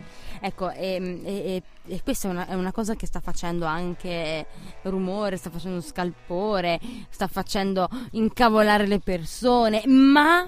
ecco, 0.42 0.72
e, 0.72 1.22
e- 1.24 1.64
e- 1.88 1.94
e 1.96 2.02
questa 2.04 2.28
è 2.28 2.32
una, 2.32 2.48
è 2.48 2.54
una 2.54 2.72
cosa 2.72 2.96
che 2.96 3.06
sta 3.08 3.20
facendo 3.20 3.66
anche 3.66 4.46
rumore, 4.84 5.38
sta 5.38 5.50
facendo 5.50 5.82
scalpore, 5.82 6.80
sta 7.10 7.28
facendo 7.28 7.88
incavolare 8.12 8.86
le 8.86 9.00
persone, 9.00 9.82
ma 9.88 10.48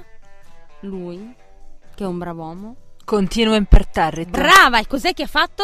lui, 0.82 1.34
che 1.96 2.04
è 2.04 2.08
un 2.08 2.18
brav'uomo, 2.18 2.76
Continuo 3.04 3.56
imperterrito. 3.56 4.30
brava, 4.32 4.80
e 4.80 4.88
cos'è 4.88 5.14
che 5.14 5.24
ha 5.24 5.28
fatto? 5.28 5.64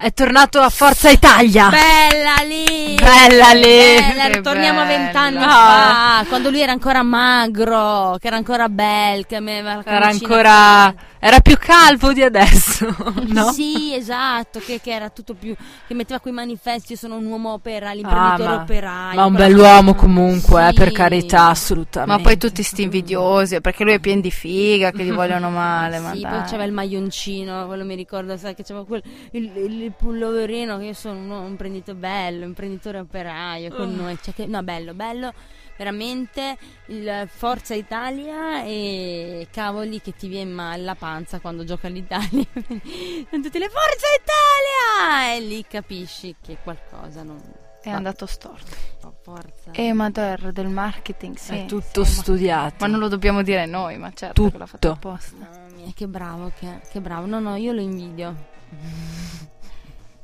È 0.00 0.12
tornato 0.12 0.60
a 0.60 0.68
Forza 0.68 1.10
Italia. 1.10 1.70
Bella 1.70 2.36
lì! 2.46 2.94
Bella 2.94 3.52
lì! 3.52 3.98
Bella, 4.00 4.26
ritorniamo 4.28 4.78
a 4.82 4.84
bella. 4.84 4.96
vent'anni 4.96 5.38
Ah. 5.42 6.20
fa, 6.22 6.24
quando 6.28 6.50
lui 6.50 6.60
era 6.60 6.70
ancora 6.70 7.02
magro, 7.02 8.16
che 8.20 8.28
era 8.28 8.36
ancora 8.36 8.68
bel, 8.68 9.26
che 9.26 9.34
aveva 9.34 9.74
la 9.74 9.82
Era 9.84 10.06
ancora. 10.06 10.94
Era 11.20 11.40
più 11.40 11.56
calvo 11.58 12.12
di 12.12 12.22
adesso, 12.22 12.86
no? 13.26 13.50
Sì, 13.50 13.92
esatto, 13.92 14.60
che, 14.64 14.80
che 14.80 14.92
era 14.92 15.08
tutto 15.10 15.34
più. 15.34 15.52
che 15.88 15.94
metteva 15.94 16.20
quei 16.20 16.32
manifesti: 16.32 16.92
io 16.92 16.98
sono 16.98 17.16
un 17.16 17.26
uomo 17.26 17.54
opera, 17.54 17.90
l'imprenditore 17.90 18.44
Ah, 18.48 18.54
ma- 18.54 18.62
operaio. 18.62 19.14
Ma 19.16 19.24
un 19.24 19.34
bell'uomo 19.34 19.94
comunque, 19.96 20.68
eh, 20.68 20.72
per 20.74 20.88
Sì. 20.90 20.94
carità, 20.94 21.48
assolutamente. 21.48 22.16
Ma 22.16 22.22
poi 22.22 22.36
tutti 22.38 22.62
sti 22.62 22.82
invidiosi, 22.82 23.60
perché 23.60 23.82
lui 23.82 23.94
è 23.94 23.98
pieno 23.98 24.20
di 24.20 24.30
figa, 24.30 24.92
che 24.92 25.02
gli 25.02 25.10
vogliono 25.12 25.50
male, 25.50 25.98
ma 25.98 26.12
Sì, 26.12 26.20
dai. 26.20 26.30
poi 26.30 26.42
c'aveva 26.42 26.62
il 26.62 26.72
maglioncino, 26.72 27.66
quello 27.66 27.84
mi 27.84 27.96
ricordo, 27.96 28.36
sai 28.36 28.54
che 28.54 28.62
c'aveva 28.62 28.86
quel, 28.86 29.02
il, 29.32 29.50
il, 29.56 29.87
il 29.88 29.94
pulloverino 29.96 30.78
che 30.78 30.84
io 30.84 30.92
sono 30.92 31.18
un, 31.18 31.30
un 31.30 31.46
imprenditore 31.48 31.98
bello, 31.98 32.44
imprenditore 32.44 32.98
operaio 33.00 33.74
con 33.74 33.94
noi, 33.94 34.16
cioè 34.22 34.34
che, 34.34 34.46
no, 34.46 34.62
bello, 34.62 34.94
bello, 34.94 35.32
veramente 35.76 36.56
il 36.86 37.28
Forza 37.28 37.74
Italia 37.74 38.62
e 38.64 39.48
cavoli 39.50 40.00
che 40.00 40.14
ti 40.14 40.28
viene 40.28 40.50
male 40.50 40.82
la 40.82 40.94
panza 40.94 41.40
quando 41.40 41.64
gioca 41.64 41.88
l'Italia. 41.88 42.44
Sono 42.52 43.42
tutte 43.42 43.58
le 43.58 43.68
Forza 43.68 44.06
Italia! 44.20 45.34
E 45.34 45.40
lì 45.40 45.64
capisci 45.66 46.34
che 46.42 46.58
qualcosa 46.62 47.22
non 47.22 47.40
È 47.82 47.90
andato 47.90 48.26
storto. 48.26 48.76
fa 48.98 49.12
forza. 49.22 49.70
E 49.72 49.92
Mador 49.92 50.52
del 50.52 50.68
marketing, 50.68 51.36
sì. 51.36 51.54
È 51.54 51.66
tutto 51.66 52.04
sì, 52.04 52.16
ma- 52.16 52.22
studiato. 52.22 52.74
Ma 52.80 52.86
non 52.88 52.98
lo 53.00 53.08
dobbiamo 53.08 53.42
dire 53.42 53.66
noi, 53.66 53.96
ma 53.98 54.12
certo 54.12 54.50
che 54.50 54.58
l'ha 54.58 54.66
fatto 54.66 54.88
Tutto. 54.92 55.08
apposta. 55.08 55.36
Mamma 55.38 55.74
mia, 55.74 55.92
che 55.94 56.06
bravo, 56.08 56.52
che, 56.58 56.80
che 56.90 57.00
bravo. 57.00 57.26
No, 57.26 57.38
no, 57.40 57.54
io 57.56 57.72
lo 57.72 57.80
invidio. 57.80 58.56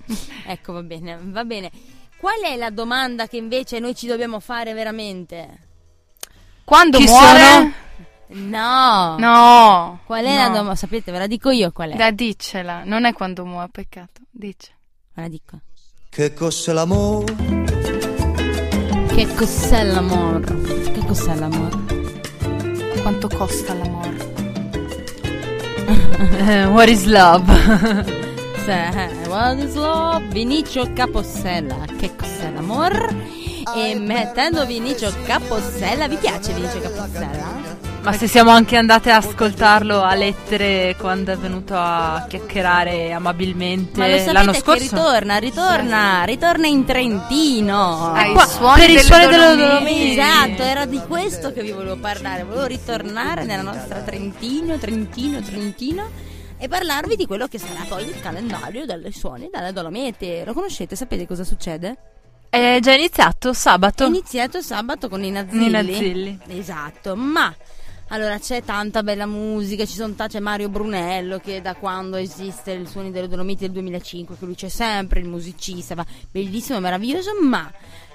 ecco, 0.47 0.73
va 0.73 0.83
bene, 0.83 1.19
va 1.23 1.45
bene. 1.45 1.71
Qual 2.17 2.41
è 2.43 2.57
la 2.57 2.71
domanda 2.71 3.27
che 3.27 3.37
invece 3.37 3.79
noi 3.79 3.95
ci 3.95 4.07
dobbiamo 4.07 4.41
fare 4.41 4.73
veramente? 4.73 5.59
Quando 6.65 6.99
Chi 6.99 7.05
muore? 7.05 7.41
sono? 7.41 7.73
No. 8.29 9.17
No. 9.19 10.01
Qual 10.07 10.25
è 10.25 10.35
la 10.35 10.49
no. 10.49 10.55
domanda? 10.55 10.75
Sapete, 10.77 11.13
ve 11.13 11.19
la 11.19 11.27
dico 11.27 11.51
io 11.51 11.71
qual 11.73 11.91
è. 11.91 11.97
Da 11.97 12.11
dicela, 12.11 12.83
non 12.85 13.05
è 13.05 13.13
quando 13.13 13.45
muore, 13.45 13.69
peccato. 13.71 14.23
Dice. 14.31 14.73
Ve 15.13 15.23
la 15.23 15.29
dico. 15.29 15.59
Che 16.09 16.33
cos'è 16.33 16.73
l'amore? 16.73 17.35
Che 19.15 19.35
cos'è 19.35 19.85
l'amore? 19.85 20.61
Che 20.93 21.05
cos'è 21.07 21.35
l'amore? 21.35 21.77
Quanto 23.03 23.29
costa 23.29 23.75
l'amore? 23.75 24.33
What 26.73 26.89
is 26.89 27.05
love? 27.05 28.23
Is 28.67 29.75
love? 29.75 30.25
Vinicio 30.29 30.91
Capossella. 30.95 31.85
Che 31.99 32.17
cos'è 32.17 32.51
l'amore? 32.51 33.15
E 33.77 33.95
mettendo 33.95 34.65
Vinicio 34.65 35.13
Capossella, 35.27 36.09
vi 36.09 36.17
piace 36.17 36.55
Vinicio 36.55 36.81
Capossella? 36.81 37.83
Ma 38.01 38.13
se 38.13 38.27
siamo 38.27 38.53
anche 38.53 38.79
andate 38.79 39.11
a 39.11 39.17
ascoltarlo 39.17 40.01
a 40.01 40.15
lettere 40.15 40.97
quando 40.99 41.33
è 41.33 41.37
venuto 41.37 41.75
a 41.77 42.25
chiacchierare 42.27 43.13
amabilmente 43.13 43.99
Ma 43.99 44.07
lo 44.07 44.13
sapete 44.13 44.33
l'anno 44.33 44.53
che 44.53 44.59
scorso? 44.61 44.83
ritorna, 44.83 45.37
ritorna, 45.37 46.25
ritorna 46.25 46.67
in 46.67 46.85
Trentino. 46.87 48.13
Ai 48.13 48.33
qua, 48.33 48.47
suoni 48.47 48.81
per 48.81 48.89
i 48.89 48.93
delle 48.95 49.05
suoni 49.05 49.27
delle 49.27 49.37
Dolomiti. 49.37 49.69
Dolomiti. 49.69 50.11
Esatto, 50.19 50.63
era 50.63 50.87
di 50.87 51.01
questo 51.07 51.53
che 51.53 51.61
vi 51.61 51.73
volevo 51.73 51.97
parlare. 51.97 52.45
Volevo 52.45 52.65
ritornare 52.65 53.45
nella 53.45 53.63
nostra 53.63 53.99
Trentino, 54.01 54.79
Trentino, 54.79 55.43
Trentino 55.43 56.33
e 56.59 56.69
parlarvi 56.69 57.17
di 57.17 57.27
quello 57.27 57.47
che 57.47 57.59
sarà 57.59 57.85
poi 57.89 58.05
il 58.07 58.21
calendario 58.21 58.87
delle 58.87 59.13
suoni 59.13 59.49
dalle 59.53 59.73
Dolomiti. 59.73 60.43
Lo 60.45 60.53
conoscete? 60.55 60.97
Sapete 60.97 61.27
cosa 61.27 61.45
succede? 61.45 61.97
È 62.49 62.79
già 62.81 62.93
iniziato 62.95 63.51
È 63.51 63.55
sabato. 63.55 64.05
iniziato 64.07 64.61
sabato 64.61 65.09
con 65.09 65.25
i 65.25 65.31
Nazzilli. 65.31 65.67
I 65.67 65.71
Nazzilli. 65.71 66.39
Esatto, 66.49 67.17
ma 67.17 67.53
allora 68.09 68.39
c'è 68.39 68.63
tanta 68.63 69.03
bella 69.03 69.27
musica, 69.27 69.85
ci 69.85 69.95
sono 69.95 70.13
ta- 70.15 70.29
c'è 70.29 70.39
Mario 70.39 70.69
Brunello 70.69 71.39
che 71.39 71.61
da 71.61 71.75
quando 71.75 72.17
esiste 72.17 72.71
il 72.73 72.87
Suoni 72.87 73.11
delle 73.11 73.27
Dolomiti 73.29 73.63
del 73.65 73.73
2005, 73.73 74.37
che 74.39 74.45
lui 74.45 74.55
c'è 74.55 74.69
sempre, 74.69 75.19
il 75.21 75.27
musicista, 75.27 75.95
va 75.97 76.07
bellissimo, 76.31 76.79
meraviglioso, 76.81 77.31
ma 77.43 77.69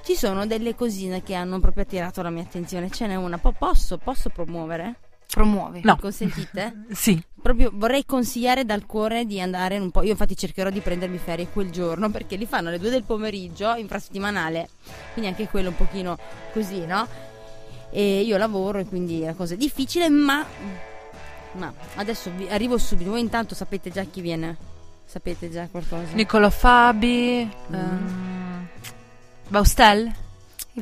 ci 0.03 0.15
sono 0.15 0.45
delle 0.47 0.73
cosine 0.73 1.21
che 1.21 1.33
hanno 1.33 1.59
proprio 1.59 1.83
attirato 1.83 2.21
la 2.21 2.29
mia 2.29 2.43
attenzione. 2.43 2.89
Ce 2.89 3.05
n'è 3.07 3.15
una, 3.15 3.37
po- 3.39 3.51
posso, 3.57 3.97
posso 3.97 4.29
promuovere? 4.29 4.95
Promuovi. 5.27 5.81
No. 5.83 5.97
Consentite? 5.97 6.85
Sì. 6.93 7.21
Proprio 7.41 7.71
vorrei 7.73 8.05
consigliare 8.05 8.65
dal 8.65 8.85
cuore 8.85 9.25
di 9.25 9.39
andare 9.39 9.77
un 9.77 9.91
po'. 9.91 10.01
Io, 10.03 10.11
infatti, 10.11 10.35
cercherò 10.35 10.69
di 10.69 10.79
prendermi 10.81 11.17
ferie 11.17 11.47
quel 11.47 11.69
giorno 11.71 12.09
perché 12.09 12.35
li 12.35 12.45
fanno 12.45 12.67
alle 12.69 12.79
2 12.79 12.89
del 12.89 13.03
pomeriggio, 13.03 13.73
infrasettimanale. 13.75 14.69
Quindi 15.13 15.31
anche 15.31 15.47
quello 15.47 15.69
un 15.69 15.75
pochino 15.75 16.17
così, 16.53 16.85
no? 16.85 17.07
E 17.91 18.21
io 18.21 18.37
lavoro 18.37 18.79
e 18.79 18.85
quindi 18.85 19.21
la 19.21 19.33
cosa 19.33 19.53
è 19.53 19.57
difficile, 19.57 20.09
ma. 20.09 20.45
Ma 21.53 21.73
adesso 21.95 22.29
vi- 22.35 22.47
arrivo 22.49 22.77
subito. 22.77 23.09
Voi 23.11 23.19
intanto 23.21 23.55
sapete 23.55 23.89
già 23.89 24.03
chi 24.03 24.21
viene? 24.21 24.55
Sapete 25.05 25.49
già 25.49 25.67
qualcosa? 25.71 26.13
Niccolo 26.13 26.49
Fabi. 26.51 27.49
ehm, 27.71 28.67
Baustel? 29.47 30.13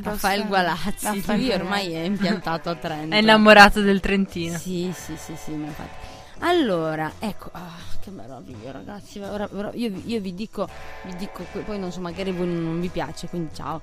Raffaele 0.02 0.44
Gualazzi. 0.44 1.06
Raffaele 1.06 1.42
Lui 1.42 1.52
ormai 1.52 1.92
è 1.92 2.00
impiantato 2.02 2.68
a 2.68 2.74
Trento. 2.74 3.14
È 3.14 3.18
innamorato 3.18 3.80
del 3.80 4.00
Trentino. 4.00 4.58
Sì, 4.58 4.92
sì, 4.94 5.16
sì, 5.16 5.34
sì, 5.42 5.52
infatti. 5.52 6.07
Allora, 6.40 7.12
ecco, 7.18 7.48
ah, 7.52 7.74
che 8.00 8.10
meraviglia 8.10 8.70
ragazzi, 8.70 9.18
ora, 9.18 9.48
ora 9.52 9.70
io, 9.74 9.90
vi- 9.90 10.02
io 10.06 10.20
vi 10.20 10.34
dico, 10.34 10.68
vi 11.04 11.16
dico, 11.16 11.44
poi 11.64 11.78
non 11.78 11.90
so, 11.90 12.00
magari 12.00 12.30
voi 12.30 12.46
non 12.46 12.80
vi 12.80 12.88
piace, 12.88 13.28
quindi 13.28 13.54
ciao. 13.54 13.80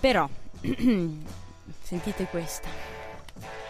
Però, 0.00 0.28
sentite 1.82 2.26
questa. 2.26 2.68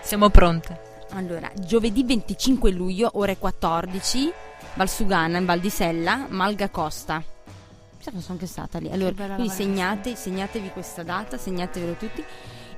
Siamo 0.01 0.31
pronte. 0.31 0.91
Allora, 1.11 1.51
giovedì 1.55 2.05
25 2.05 2.71
luglio, 2.71 3.11
ore 3.15 3.37
14, 3.37 4.33
Valsugana, 4.75 5.39
in 5.39 5.45
Val 5.45 5.61
di 5.61 5.69
Sella, 5.71 6.27
Malga 6.29 6.71
Costa. 6.71 7.23
Che 7.23 8.11
sono 8.11 8.23
anche 8.29 8.47
stata 8.47 8.79
lì. 8.79 8.91
Allora, 8.91 9.35
quindi 9.35 9.51
segnate, 9.51 10.17
segnatevi 10.17 10.71
questa 10.71 11.03
data, 11.03 11.37
segnatevelo 11.37 11.93
tutti. 11.93 12.25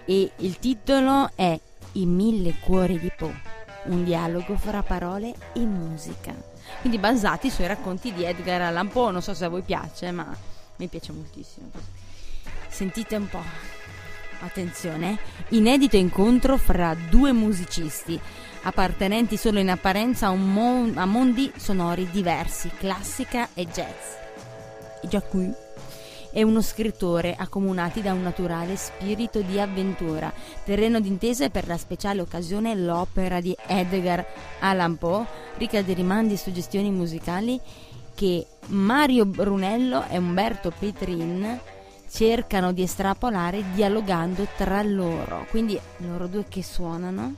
E 0.04 0.32
il 0.36 0.58
titolo 0.58 1.30
è 1.34 1.58
I 1.92 2.06
mille 2.06 2.56
cuori 2.58 2.98
di 2.98 3.10
Po. 3.16 3.32
Un 3.84 4.04
dialogo 4.04 4.56
fra 4.56 4.82
parole 4.82 5.34
e 5.52 5.60
musica. 5.60 6.34
Quindi 6.80 6.98
basati 6.98 7.50
sui 7.50 7.66
racconti 7.66 8.12
di 8.12 8.24
Edgar 8.24 8.62
Allan 8.62 8.88
Poe, 8.88 9.12
non 9.12 9.22
so 9.22 9.34
se 9.34 9.44
a 9.44 9.48
voi 9.48 9.62
piace, 9.62 10.10
ma 10.10 10.34
mi 10.76 10.86
piace 10.88 11.12
moltissimo. 11.12 11.70
Sentite 12.68 13.16
un 13.16 13.28
po'. 13.28 13.42
Attenzione, 14.40 15.18
inedito 15.50 15.96
incontro 15.96 16.56
fra 16.58 16.94
due 17.08 17.32
musicisti 17.32 18.20
appartenenti 18.62 19.36
solo 19.36 19.58
in 19.58 19.70
apparenza 19.70 20.26
a, 20.26 20.34
mon- 20.34 20.96
a 20.96 21.06
mondi 21.06 21.52
sonori 21.56 22.08
diversi, 22.10 22.70
classica 22.70 23.48
e 23.54 23.66
jazz. 23.66 24.14
E 25.02 25.08
già 25.08 25.20
qui 25.20 25.63
e 26.36 26.42
uno 26.42 26.60
scrittore 26.60 27.36
accomunati 27.38 28.02
da 28.02 28.12
un 28.12 28.22
naturale 28.22 28.74
spirito 28.74 29.40
di 29.40 29.60
avventura. 29.60 30.32
Terreno 30.64 30.98
d'intesa 30.98 31.48
per 31.48 31.68
la 31.68 31.78
speciale 31.78 32.20
occasione 32.20 32.74
l'opera 32.74 33.40
di 33.40 33.56
Edgar 33.68 34.26
Allan 34.58 34.98
Poe, 34.98 35.24
ricca 35.58 35.80
di 35.80 35.94
rimandi 35.94 36.34
e 36.34 36.38
suggestioni 36.38 36.90
musicali 36.90 37.60
che 38.16 38.46
Mario 38.66 39.26
Brunello 39.26 40.04
e 40.08 40.18
Umberto 40.18 40.72
Petrin 40.76 41.60
cercano 42.10 42.72
di 42.72 42.82
estrapolare 42.82 43.62
dialogando 43.72 44.48
tra 44.56 44.82
loro. 44.82 45.46
Quindi 45.50 45.78
loro 45.98 46.26
due 46.26 46.46
che 46.48 46.64
suonano 46.64 47.34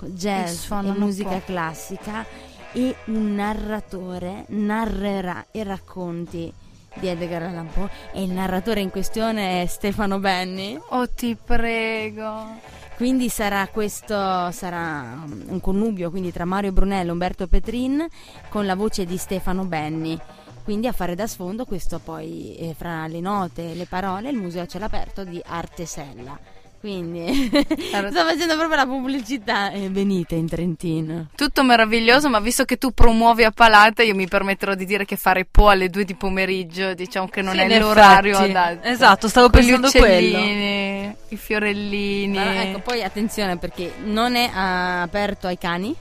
jazz 0.00 0.68
e, 0.68 0.74
e 0.74 0.92
musica 0.98 1.40
classica 1.40 2.26
e 2.72 2.94
un 3.06 3.36
narratore 3.36 4.46
narrerà 4.48 5.46
i 5.52 5.62
racconti 5.62 6.52
di 6.98 7.08
Edgar 7.08 7.42
Allan 7.42 7.68
Poe 7.72 7.88
e 8.12 8.22
il 8.22 8.30
narratore 8.30 8.80
in 8.80 8.90
questione 8.90 9.62
è 9.62 9.66
Stefano 9.66 10.18
Benni. 10.18 10.78
Oh, 10.88 11.08
ti 11.08 11.36
prego. 11.36 12.74
Quindi 12.96 13.28
sarà 13.28 13.68
questo 13.68 14.50
sarà 14.52 15.22
un 15.48 15.60
connubio 15.60 16.08
quindi 16.08 16.32
tra 16.32 16.46
Mario 16.46 16.72
Brunello 16.72 17.10
e 17.10 17.12
Umberto 17.12 17.46
Petrin 17.46 18.06
con 18.48 18.64
la 18.64 18.74
voce 18.74 19.04
di 19.04 19.18
Stefano 19.18 19.64
Benni. 19.64 20.18
Quindi 20.64 20.86
a 20.86 20.92
fare 20.92 21.14
da 21.14 21.26
sfondo 21.26 21.64
questo 21.64 22.00
poi 22.00 22.56
eh, 22.56 22.74
fra 22.76 23.06
le 23.06 23.20
note 23.20 23.70
e 23.70 23.74
le 23.74 23.86
parole 23.86 24.30
il 24.30 24.36
museo 24.36 24.62
a 24.62 24.66
cielo 24.66 24.86
aperto 24.86 25.24
di 25.24 25.40
Artesella. 25.44 26.55
Quindi 26.86 27.50
sto 27.50 28.24
facendo 28.24 28.56
proprio 28.56 28.76
la 28.76 28.86
pubblicità 28.86 29.72
e 29.72 29.88
venite 29.88 30.36
in 30.36 30.46
Trentino. 30.46 31.26
Tutto 31.34 31.64
meraviglioso, 31.64 32.28
ma 32.28 32.38
visto 32.38 32.64
che 32.64 32.76
tu 32.76 32.92
promuovi 32.92 33.42
a 33.42 33.50
palate, 33.50 34.04
io 34.04 34.14
mi 34.14 34.28
permetterò 34.28 34.76
di 34.76 34.84
dire 34.84 35.04
che 35.04 35.16
fare 35.16 35.44
Po 35.50 35.68
alle 35.68 35.90
due 35.90 36.04
di 36.04 36.14
pomeriggio, 36.14 36.94
diciamo 36.94 37.26
che 37.26 37.42
non 37.42 37.54
Sì, 37.54 37.60
è 37.62 37.78
l'orario 37.80 38.38
adatto. 38.38 38.86
Esatto, 38.86 39.26
stavo 39.26 39.50
Con 39.50 39.58
pensando 39.58 39.90
quello. 39.90 40.38
i 40.38 41.36
fiorellini. 41.36 42.36
Ma 42.36 42.62
ecco, 42.62 42.78
poi 42.78 43.02
attenzione 43.02 43.56
perché 43.56 43.94
non 44.04 44.36
è 44.36 44.48
ah, 44.54 45.02
aperto 45.02 45.48
ai 45.48 45.58
cani, 45.58 45.92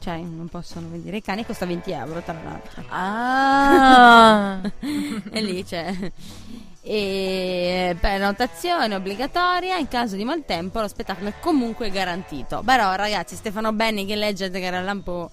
cioè 0.00 0.18
non 0.18 0.48
possono 0.50 0.88
vedere 0.90 1.16
i 1.16 1.22
cani, 1.22 1.46
costa 1.46 1.64
20 1.64 1.90
euro 1.92 2.20
tra 2.20 2.36
l'altro. 2.44 2.84
Ah, 2.88 4.60
e 5.32 5.40
lì 5.40 5.64
c'è. 5.64 5.94
E 6.88 7.96
prenotazione 7.98 8.94
obbligatoria, 8.94 9.76
in 9.76 9.88
caso 9.88 10.14
di 10.14 10.22
maltempo 10.22 10.80
lo 10.80 10.86
spettacolo 10.86 11.30
è 11.30 11.32
comunque 11.40 11.90
garantito. 11.90 12.62
Però 12.64 12.94
ragazzi, 12.94 13.34
Stefano 13.34 13.72
Benni 13.72 14.06
che 14.06 14.14
legge 14.14 14.44
Edgar 14.44 14.74
Allan 14.74 15.02
Poe. 15.02 15.28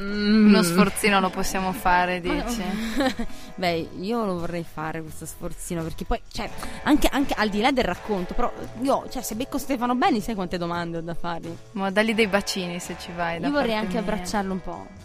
Mm. 0.00 0.46
Uno 0.46 0.62
sforzino 0.62 1.20
lo 1.20 1.28
possiamo 1.28 1.72
fare, 1.72 2.20
dici? 2.20 2.62
Beh, 3.56 3.88
io 4.00 4.24
lo 4.24 4.38
vorrei 4.38 4.64
fare 4.64 5.02
questo 5.02 5.26
sforzino 5.26 5.82
perché 5.82 6.06
poi, 6.06 6.20
cioè, 6.32 6.48
anche, 6.84 7.08
anche 7.12 7.34
al 7.34 7.50
di 7.50 7.60
là 7.60 7.72
del 7.72 7.84
racconto, 7.84 8.32
però 8.32 8.50
io, 8.80 9.06
cioè, 9.10 9.20
se 9.20 9.34
becco 9.34 9.58
Stefano 9.58 9.94
Benni, 9.96 10.20
sai 10.22 10.34
quante 10.34 10.56
domande 10.56 10.98
ho 10.98 11.02
da 11.02 11.14
fargli? 11.14 11.54
Ma 11.72 11.90
dagli 11.90 12.14
dei 12.14 12.28
bacini 12.28 12.78
se 12.78 12.96
ci 12.98 13.10
vai. 13.14 13.38
Io 13.38 13.50
vorrei 13.50 13.74
anche 13.74 13.92
mia. 13.92 14.00
abbracciarlo 14.00 14.52
un 14.52 14.60
po'. 14.62 14.99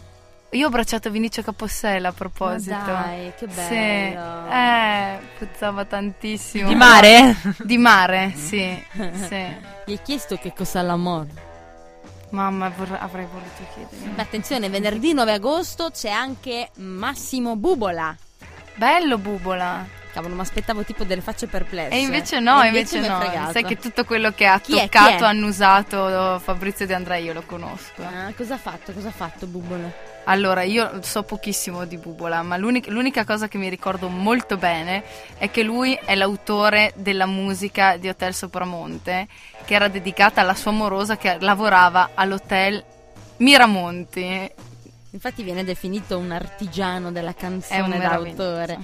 Io 0.56 0.66
ho 0.66 0.68
abbracciato 0.70 1.10
Vinicio 1.10 1.42
Capossela 1.42 2.10
a 2.10 2.14
proposito. 2.14 2.76
Ma 2.76 2.84
dai, 3.06 3.34
che 3.38 3.48
Sì, 3.50 3.56
bello. 3.56 4.50
eh, 4.52 5.20
puzzava 5.38 5.86
tantissimo. 5.86 6.68
di 6.70 6.76
mare? 6.76 7.36
Di 7.64 7.78
mare, 7.78 8.34
sì, 8.36 8.84
sì. 9.28 9.46
Gli 9.86 9.92
hai 9.92 10.00
chiesto 10.04 10.38
che 10.38 10.54
cos'ha 10.56 10.82
l'amore? 10.82 11.44
Mamma, 12.32 12.70
vorrei- 12.70 12.98
avrei 13.00 13.26
voluto 13.32 13.66
chiedergli. 13.74 14.16
Beh, 14.16 14.22
attenzione, 14.22 14.70
venerdì 14.70 15.14
9 15.14 15.34
agosto 15.34 15.90
c'è 15.92 16.10
anche 16.10 16.70
Massimo 16.78 17.56
Bubola. 17.56 18.16
Bello 18.76 19.18
Bubola. 19.18 19.86
Cavolo, 20.16 20.36
mi 20.36 20.40
aspettavo 20.42 20.84
tipo 20.84 21.04
delle 21.04 21.20
facce 21.20 21.48
perplesse. 21.48 21.94
E 21.94 22.00
invece 22.00 22.40
no, 22.40 22.64
E 22.64 22.68
invece, 22.68 23.04
è 23.04 23.08
no. 23.10 23.20
fregato. 23.20 23.52
Sai 23.52 23.66
che 23.66 23.76
tutto 23.76 24.06
quello 24.06 24.32
che 24.32 24.46
ha 24.46 24.62
Chi 24.62 24.72
toccato, 24.72 25.26
è? 25.26 25.28
annusato 25.28 26.40
Fabrizio 26.42 26.86
De 26.86 26.94
Andrea 26.94 27.18
io 27.18 27.34
lo 27.34 27.44
conosco. 27.46 28.02
Ah, 28.02 28.32
cosa 28.34 28.54
ha 28.54 28.58
fatto? 28.58 28.94
Cosa 28.94 29.10
ha 29.10 29.12
fatto 29.12 29.46
Bubola? 29.46 29.92
Allora, 30.24 30.64
io 30.64 31.02
so 31.04 31.24
pochissimo 31.24 31.84
di 31.84 31.98
Bubola, 31.98 32.42
ma 32.44 32.56
l'unica, 32.56 32.90
l'unica 32.92 33.26
cosa 33.26 33.50
che 33.50 33.58
mi 33.58 33.68
ricordo 33.68 34.08
molto 34.08 34.56
bene 34.56 35.04
è 35.38 35.52
che 35.52 35.64
lui 35.64 36.00
è 36.06 36.16
l'autore 36.16 36.94
della 36.96 37.26
musica 37.26 37.98
di 37.98 38.08
Hotel 38.08 38.34
Sopramonte, 38.34 39.28
che 39.66 39.74
era 39.76 39.90
dedicata 39.90 40.40
alla 40.40 40.56
sua 40.56 40.72
morosa 40.72 41.18
che 41.18 41.36
lavorava 41.42 42.12
all'hotel 42.14 42.82
Miramonti. 43.38 44.50
Infatti 45.12 45.44
viene 45.44 45.64
definito 45.64 46.18
un 46.18 46.32
artigiano 46.32 47.12
della 47.12 47.34
È 47.38 47.46
un 47.46 47.60
canzone 47.62 47.88
meraviglioso. 47.98 48.78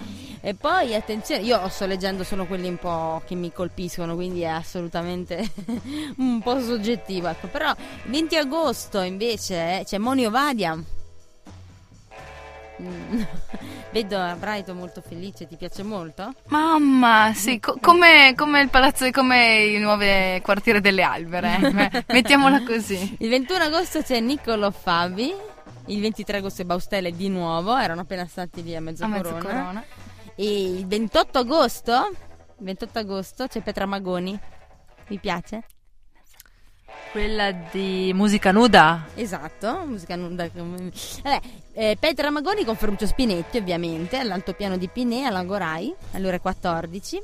E 0.43 0.55
poi 0.55 0.95
attenzione, 0.95 1.43
io 1.43 1.67
sto 1.69 1.85
leggendo 1.85 2.23
solo 2.23 2.45
quelli 2.45 2.67
un 2.67 2.77
po' 2.77 3.21
che 3.27 3.35
mi 3.35 3.51
colpiscono, 3.53 4.15
quindi 4.15 4.41
è 4.41 4.47
assolutamente 4.47 5.47
un 6.17 6.41
po' 6.41 6.59
soggettivo. 6.59 7.27
Ecco. 7.27 7.47
Però 7.47 7.69
il 7.69 8.09
20 8.11 8.37
agosto 8.37 9.01
invece 9.01 9.79
eh, 9.79 9.83
c'è 9.85 9.99
Monio 9.99 10.31
Vadia. 10.31 10.75
Mm. 12.81 13.21
Vedo 13.91 14.17
a 14.17 14.35
Brighton 14.35 14.77
molto 14.77 15.03
felice, 15.07 15.47
ti 15.47 15.57
piace 15.57 15.83
molto? 15.83 16.33
Mamma, 16.47 17.33
sì, 17.35 17.59
co- 17.59 17.77
come, 17.81 18.33
come 18.35 18.61
il 18.61 18.69
palazzo, 18.69 19.07
come 19.11 19.65
i 19.65 19.77
nuovi 19.77 20.39
quartieri 20.41 20.81
delle 20.81 21.03
albere, 21.03 21.57
eh. 21.61 21.71
Me- 21.71 22.05
mettiamola 22.07 22.63
così. 22.63 23.17
Il 23.19 23.29
21 23.29 23.65
agosto 23.65 24.01
c'è 24.01 24.19
Niccolo 24.19 24.71
Fabi. 24.71 25.31
Il 25.87 25.99
23 25.99 26.37
agosto 26.37 26.61
è 26.61 26.65
Baustelle 26.65 27.11
di 27.11 27.27
nuovo, 27.27 27.75
erano 27.75 28.01
appena 28.01 28.25
stati 28.25 28.63
lì 28.63 28.73
a 28.75 28.77
A 28.77 28.81
mezzocorona. 28.81 29.83
E 30.35 30.61
il 30.61 30.87
28 30.87 31.39
agosto, 31.39 32.07
il 32.57 32.65
28 32.65 32.99
agosto 32.99 33.47
c'è 33.47 33.61
Petra 33.61 33.85
Magoni. 33.85 34.39
Mi 35.07 35.19
piace? 35.19 35.63
Quella 37.11 37.51
di 37.51 38.11
musica 38.13 38.51
nuda? 38.51 39.07
Esatto, 39.15 39.83
musica 39.85 40.15
nuda. 40.15 40.49
Vabbè, 40.53 41.39
eh, 41.73 41.97
Petra 41.99 42.29
Magoni 42.29 42.63
con 42.63 42.77
Ferruccio 42.77 43.05
Spinetti, 43.05 43.57
ovviamente, 43.57 44.17
all'altopiano 44.17 44.77
di 44.77 44.87
Pinè, 44.87 45.23
all'Agorai, 45.23 45.93
alle 46.13 46.27
ore 46.27 46.39
14. 46.39 47.21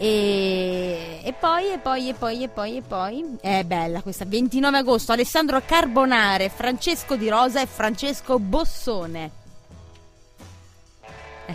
E, 0.00 1.20
e 1.22 1.32
poi, 1.32 1.72
e 1.72 1.78
poi, 1.78 2.08
e 2.08 2.14
poi, 2.14 2.42
e 2.42 2.48
poi, 2.48 2.76
e 2.76 2.82
poi. 2.82 3.36
È 3.40 3.62
bella 3.64 4.02
questa. 4.02 4.24
29 4.24 4.78
agosto, 4.78 5.12
Alessandro 5.12 5.62
Carbonare, 5.64 6.48
Francesco 6.48 7.14
Di 7.14 7.28
Rosa 7.28 7.60
e 7.60 7.66
Francesco 7.66 8.40
Bossone. 8.40 9.37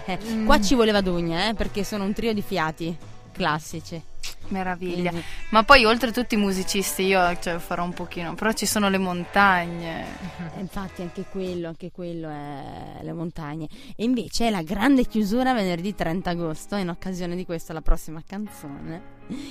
Eh, 0.06 0.44
Qua 0.46 0.60
ci 0.60 0.74
voleva 0.76 1.02
Dugna, 1.02 1.50
eh, 1.50 1.54
perché 1.54 1.84
sono 1.84 2.04
un 2.04 2.14
trio 2.14 2.34
di 2.34 2.42
fiati 2.42 2.96
classici. 3.32 4.02
Meraviglia. 4.48 5.10
Quindi- 5.10 5.26
Ma 5.52 5.64
poi 5.64 5.86
oltre 5.86 6.12
tutti 6.12 6.36
i 6.36 6.38
musicisti 6.38 7.04
io 7.04 7.38
cioè, 7.40 7.60
farò 7.60 7.84
un 7.84 7.94
pochino, 7.94 8.34
però 8.36 8.52
ci 8.52 8.66
sono 8.66 8.90
le 8.90 8.98
montagne. 8.98 10.06
Eh, 10.56 10.60
Infatti 10.60 11.02
anche 11.02 11.26
quello, 11.32 11.68
anche 11.70 11.92
quello 11.92 12.28
è 12.30 13.00
le 13.02 13.14
montagne. 13.14 13.68
E 13.96 14.04
invece 14.04 14.48
è 14.48 14.50
la 14.50 14.62
grande 14.64 15.06
chiusura 15.06 15.54
venerdì 15.54 15.94
30 15.96 16.32
agosto, 16.32 16.76
in 16.76 16.90
occasione 16.90 17.36
di 17.36 17.46
questa 17.46 17.72
la 17.74 17.82
prossima 17.82 18.22
canzone, 18.26 19.02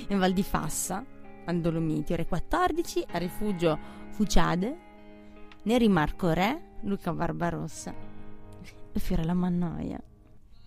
in 0.09 0.19
Val 0.19 0.33
di 0.33 0.43
Fassa, 0.43 1.03
al 1.45 1.59
Dolomiti, 1.59 2.13
ore 2.13 2.25
14, 2.27 3.03
a 3.13 3.17
Rifugio 3.17 3.77
Fuciade, 4.11 4.77
Neri 5.63 5.87
Marco 5.87 6.31
Re, 6.31 6.75
Luca 6.83 7.11
Barbarossa 7.13 7.93
e 8.93 8.99
Fiorella 8.99 9.33
Mannoia. 9.33 9.99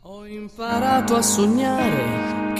Ho 0.08 0.24
imparato 0.24 1.16
a 1.16 1.20
sognare 1.20 2.54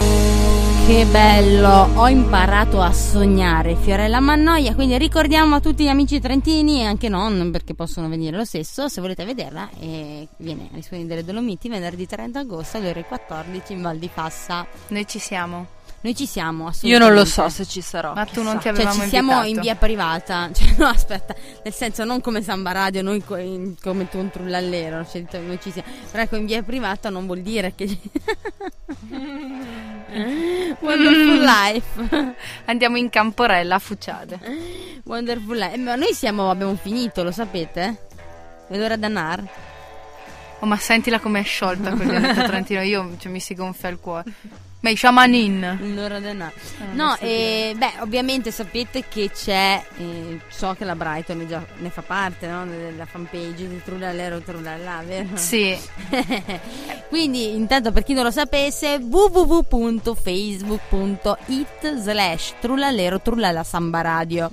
Che 0.85 1.05
bello, 1.09 1.87
ho 1.95 2.09
imparato 2.09 2.81
a 2.81 2.91
sognare 2.91 3.77
Fiorella 3.77 4.19
Mannoia, 4.19 4.75
quindi 4.75 4.97
ricordiamo 4.97 5.55
a 5.55 5.61
tutti 5.61 5.85
gli 5.85 5.87
amici 5.87 6.19
trentini 6.19 6.81
e 6.81 6.83
anche 6.83 7.07
non 7.07 7.49
perché 7.49 7.73
possono 7.73 8.09
venire 8.09 8.35
lo 8.35 8.43
stesso, 8.43 8.89
se 8.89 8.99
volete 8.99 9.23
vederla 9.23 9.69
e 9.79 10.27
viene 10.35 10.67
ai 10.73 10.81
suoni 10.81 11.05
delle 11.05 11.23
Dolomiti 11.23 11.69
venerdì 11.69 12.05
30 12.05 12.37
agosto 12.37 12.75
alle 12.75 12.89
ore 12.89 13.05
14 13.05 13.71
in 13.71 13.81
Val 13.81 13.97
di 13.97 14.09
Fassa. 14.09 14.67
Noi 14.89 15.07
ci 15.07 15.19
siamo. 15.19 15.76
Noi 16.07 16.15
ci 16.15 16.25
siamo, 16.25 16.63
Io 16.63 16.69
assolutamente. 16.69 17.05
non 17.13 17.13
lo 17.21 17.25
so 17.25 17.49
se 17.49 17.65
ci 17.65 17.81
sarò. 17.81 18.13
Ma 18.13 18.23
tu 18.23 18.41
non 18.41 18.55
ti 18.59 18.61
Cioè, 18.63 18.71
avevamo 18.71 19.01
ci 19.03 19.09
siamo 19.09 19.31
invitato. 19.43 19.53
in 19.55 19.59
via 19.61 19.75
privata. 19.75 20.49
Cioè, 20.55 20.75
no, 20.77 20.85
aspetta, 20.87 21.35
nel 21.65 21.73
senso, 21.73 22.05
non 22.05 22.21
come 22.21 22.41
Samba 22.41 22.71
Radio, 22.71 23.01
noi 23.01 23.21
co- 23.25 23.35
in- 23.35 23.75
come 23.81 24.07
tu 24.07 24.17
un 24.17 24.29
trullallero. 24.29 25.05
cioè, 25.05 25.25
noi 25.41 25.59
ci 25.61 25.69
siamo. 25.69 25.89
Però 26.09 26.23
ecco, 26.23 26.37
in 26.37 26.45
via 26.45 26.63
privata 26.63 27.09
non 27.09 27.25
vuol 27.25 27.41
dire 27.41 27.73
che. 27.75 27.85
Wonderful 30.79 31.43
Life. 31.43 32.35
Andiamo 32.65 32.95
in 32.95 33.09
Camporella 33.09 33.75
a 33.75 33.79
Fuciade. 33.79 34.39
Wonderful 35.03 35.57
Life. 35.57 35.77
Ma 35.77 35.95
noi 35.95 36.13
siamo, 36.13 36.49
abbiamo 36.49 36.75
finito, 36.75 37.21
lo 37.23 37.31
sapete? 37.31 38.07
È 38.69 38.77
l'ora 38.77 38.95
d'anar. 38.95 39.43
Oh, 40.59 40.65
ma 40.65 40.77
sentila 40.77 41.19
com'è 41.19 41.43
sciolta 41.43 41.91
quel 41.91 42.07
dialetto 42.07 42.43
trentino. 42.45 42.81
Io 42.81 43.11
cioè, 43.19 43.29
mi 43.29 43.41
si 43.41 43.53
gonfia 43.55 43.89
il 43.89 43.99
cuore. 43.99 44.23
I 44.89 44.95
shamanin. 44.95 45.93
L'ora 45.93 46.19
d'anar. 46.19 46.51
non 46.79 46.95
No, 46.95 47.15
so 47.15 47.25
eh, 47.25 47.73
beh, 47.75 47.93
ovviamente 47.99 48.51
sapete 48.51 49.03
che 49.07 49.29
c'è, 49.31 49.83
eh, 49.97 50.39
so 50.47 50.75
che 50.77 50.85
la 50.85 50.95
Brighton 50.95 51.37
ne, 51.37 51.47
già, 51.47 51.65
ne 51.77 51.89
fa 51.89 52.01
parte, 52.01 52.47
no? 52.47 52.65
Della 52.65 53.05
fanpage 53.05 53.67
di 53.67 53.81
Trullallero 53.83 54.39
Trullallà, 54.41 55.03
vero? 55.05 55.35
Sì, 55.35 55.77
Quindi, 57.09 57.55
intanto 57.55 57.91
per 57.91 58.03
chi 58.03 58.13
non 58.13 58.23
lo 58.23 58.31
sapesse, 58.31 58.97
www.facebook.it 58.97 61.95
slash 61.95 62.53
trullallero 62.59 63.21
trullalla 63.21 63.63
samba 63.63 64.01
radio. 64.01 64.49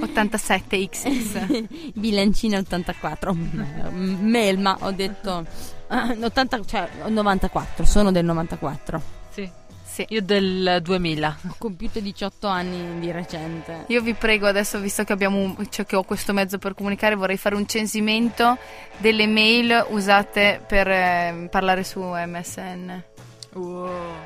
87XX. 0.00 1.92
Bilancina 1.94 2.58
84 2.58 3.32
M- 3.34 4.18
Melma 4.20 4.76
ho 4.80 4.90
detto 4.92 5.44
ah, 5.88 6.14
80, 6.20 6.64
cioè 6.64 6.88
94 7.08 7.84
sono 7.84 8.10
del 8.12 8.24
94 8.24 9.02
Sì. 9.30 9.50
Sì. 9.84 10.04
Io 10.08 10.22
del 10.22 10.80
2000. 10.82 11.38
ho 11.48 11.54
compiuto 11.58 12.00
18 12.00 12.46
anni 12.48 12.98
di 13.00 13.12
recente 13.12 13.84
Io 13.88 14.00
vi 14.00 14.14
prego 14.14 14.46
adesso, 14.46 14.80
visto 14.80 15.04
che, 15.04 15.12
abbiamo 15.12 15.56
cioè 15.68 15.84
che 15.84 15.94
ho 15.94 16.02
questo 16.02 16.32
mezzo 16.32 16.58
per 16.58 16.74
comunicare, 16.74 17.14
vorrei 17.14 17.36
fare 17.36 17.54
un 17.54 17.66
censimento 17.66 18.58
delle 18.96 19.26
mail 19.26 19.86
usate 19.90 20.60
per 20.66 20.88
eh, 20.88 21.48
parlare 21.50 21.84
su 21.84 22.00
MSN. 22.00 23.13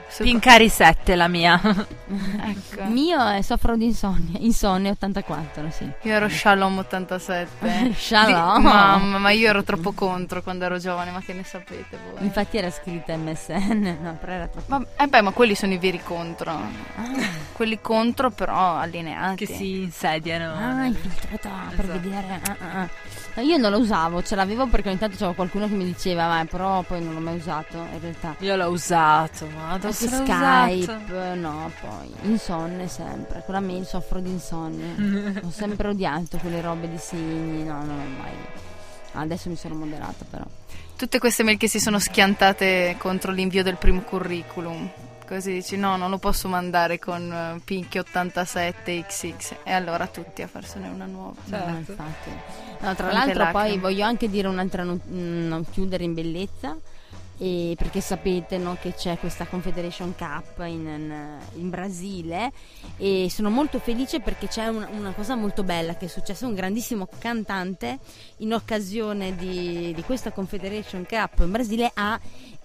Su- 0.08 0.22
Pincari 0.22 0.68
7 0.70 1.14
la 1.14 1.28
mia. 1.28 1.60
Ecco. 1.62 2.84
mio 2.88 3.26
è 3.28 3.42
soffro 3.42 3.76
di 3.76 3.84
insonnia 3.84 4.38
insonnia 4.40 4.90
84 4.92 5.70
sì 5.70 5.84
Io 6.02 6.14
ero 6.14 6.28
Shalom 6.30 6.78
87. 6.78 7.92
Shalom. 7.96 8.56
Di- 8.56 8.62
Mamma, 8.62 9.18
ma 9.18 9.30
io 9.30 9.48
ero 9.48 9.62
troppo 9.62 9.92
contro 9.92 10.42
quando 10.42 10.64
ero 10.64 10.78
giovane, 10.78 11.10
ma 11.10 11.20
che 11.20 11.34
ne 11.34 11.44
sapete 11.44 11.98
voi? 12.12 12.24
Infatti 12.24 12.56
era 12.56 12.70
scritta 12.70 13.14
MSN, 13.16 13.98
no, 14.00 14.16
però 14.18 14.32
era 14.32 14.46
troppo. 14.46 14.66
Ma, 14.76 14.84
eh 14.96 15.06
beh, 15.06 15.20
ma 15.20 15.30
quelli 15.32 15.54
sono 15.54 15.74
i 15.74 15.78
veri 15.78 16.00
contro. 16.02 16.58
Quelli 17.52 17.80
contro 17.80 18.30
però 18.30 18.76
allineati. 18.76 19.44
che 19.44 19.54
si 19.54 19.82
insediano. 19.82 20.54
Ah, 20.54 20.84
infiltrata 20.86 21.50
per 21.76 21.84
Esatto. 21.84 22.00
vedere. 22.00 22.40
ah, 22.46 22.56
ah, 22.58 22.80
ah. 22.80 22.88
Io 23.40 23.56
non 23.56 23.70
lo 23.70 23.78
usavo, 23.78 24.22
ce 24.22 24.34
l'avevo 24.34 24.66
perché 24.66 24.88
ogni 24.88 24.98
tanto 24.98 25.16
c'era 25.16 25.32
qualcuno 25.32 25.68
che 25.68 25.74
mi 25.74 25.84
diceva, 25.84 26.26
ma 26.28 26.44
però 26.44 26.82
poi 26.82 27.02
non 27.02 27.14
l'ho 27.14 27.20
mai 27.20 27.36
usato 27.36 27.76
in 27.76 28.00
realtà. 28.00 28.36
Io 28.38 28.56
l'ho 28.56 28.68
usato, 28.68 29.46
ma 29.54 29.70
adesso 29.72 30.08
Skype, 30.08 30.92
usato. 30.92 31.34
no, 31.34 31.70
poi 31.80 32.12
insonne 32.22 32.88
sempre. 32.88 33.42
Con 33.44 33.54
la 33.54 33.60
mail 33.60 33.86
soffro 33.86 34.20
di 34.20 34.30
insonnia. 34.30 35.40
Ho 35.44 35.50
sempre 35.50 35.88
odiato 35.88 36.38
quelle 36.38 36.60
robe 36.60 36.88
di 36.88 36.98
segni, 36.98 37.64
no, 37.64 37.84
non 37.84 37.98
ho 37.98 38.20
mai. 38.20 38.32
Adesso 39.12 39.48
mi 39.48 39.56
sono 39.56 39.74
moderata 39.74 40.24
però. 40.28 40.44
Tutte 40.96 41.18
queste 41.18 41.42
mail 41.42 41.58
che 41.58 41.68
si 41.68 41.78
sono 41.80 41.98
schiantate 41.98 42.96
contro 42.98 43.32
l'invio 43.32 43.62
del 43.62 43.76
primo 43.76 44.00
curriculum. 44.02 44.90
Così 45.28 45.52
dici 45.52 45.76
no, 45.76 45.96
non 45.98 46.08
lo 46.08 46.16
posso 46.16 46.48
mandare 46.48 46.98
con 46.98 47.30
eh, 47.30 47.60
Pinky 47.62 47.98
87XX. 47.98 49.56
E 49.62 49.72
allora 49.72 50.06
tutti 50.06 50.40
a 50.40 50.46
farsene 50.46 50.88
una 50.88 51.04
nuova. 51.04 51.34
No, 51.44 51.56
Certo. 51.58 51.92
infatti. 51.92 52.30
No, 52.80 52.94
tra 52.94 53.08
Quante 53.08 53.34
l'altro 53.34 53.50
poi 53.60 53.78
voglio 53.78 54.04
anche 54.04 54.30
dire 54.30 54.48
un'altra 54.48 54.84
no- 54.84 54.98
mm, 55.06 55.60
chiudere 55.70 56.04
in 56.04 56.14
bellezza. 56.14 56.76
E 57.38 57.74
perché 57.76 58.00
sapete 58.00 58.58
no, 58.58 58.76
che 58.80 58.94
c'è 58.94 59.16
questa 59.18 59.46
Confederation 59.46 60.14
Cup 60.16 60.64
in, 60.66 61.38
in- 61.54 61.70
Brasile. 61.70 62.52
E 62.96 63.28
sono 63.30 63.48
molto 63.48 63.78
felice 63.78 64.20
perché 64.20 64.48
c'è 64.48 64.66
una, 64.66 64.88
una 64.90 65.12
cosa 65.12 65.36
molto 65.36 65.62
bella 65.62 65.96
che 65.96 66.06
è 66.06 66.08
successa. 66.08 66.46
Un 66.46 66.54
grandissimo 66.54 67.08
cantante 67.18 67.98
in 68.38 68.52
occasione 68.52 69.36
di, 69.36 69.92
di 69.94 70.02
questa 70.02 70.32
Confederation 70.32 71.06
Cup 71.08 71.40
in 71.40 71.50
Brasile 71.50 71.90
ha 71.94 72.18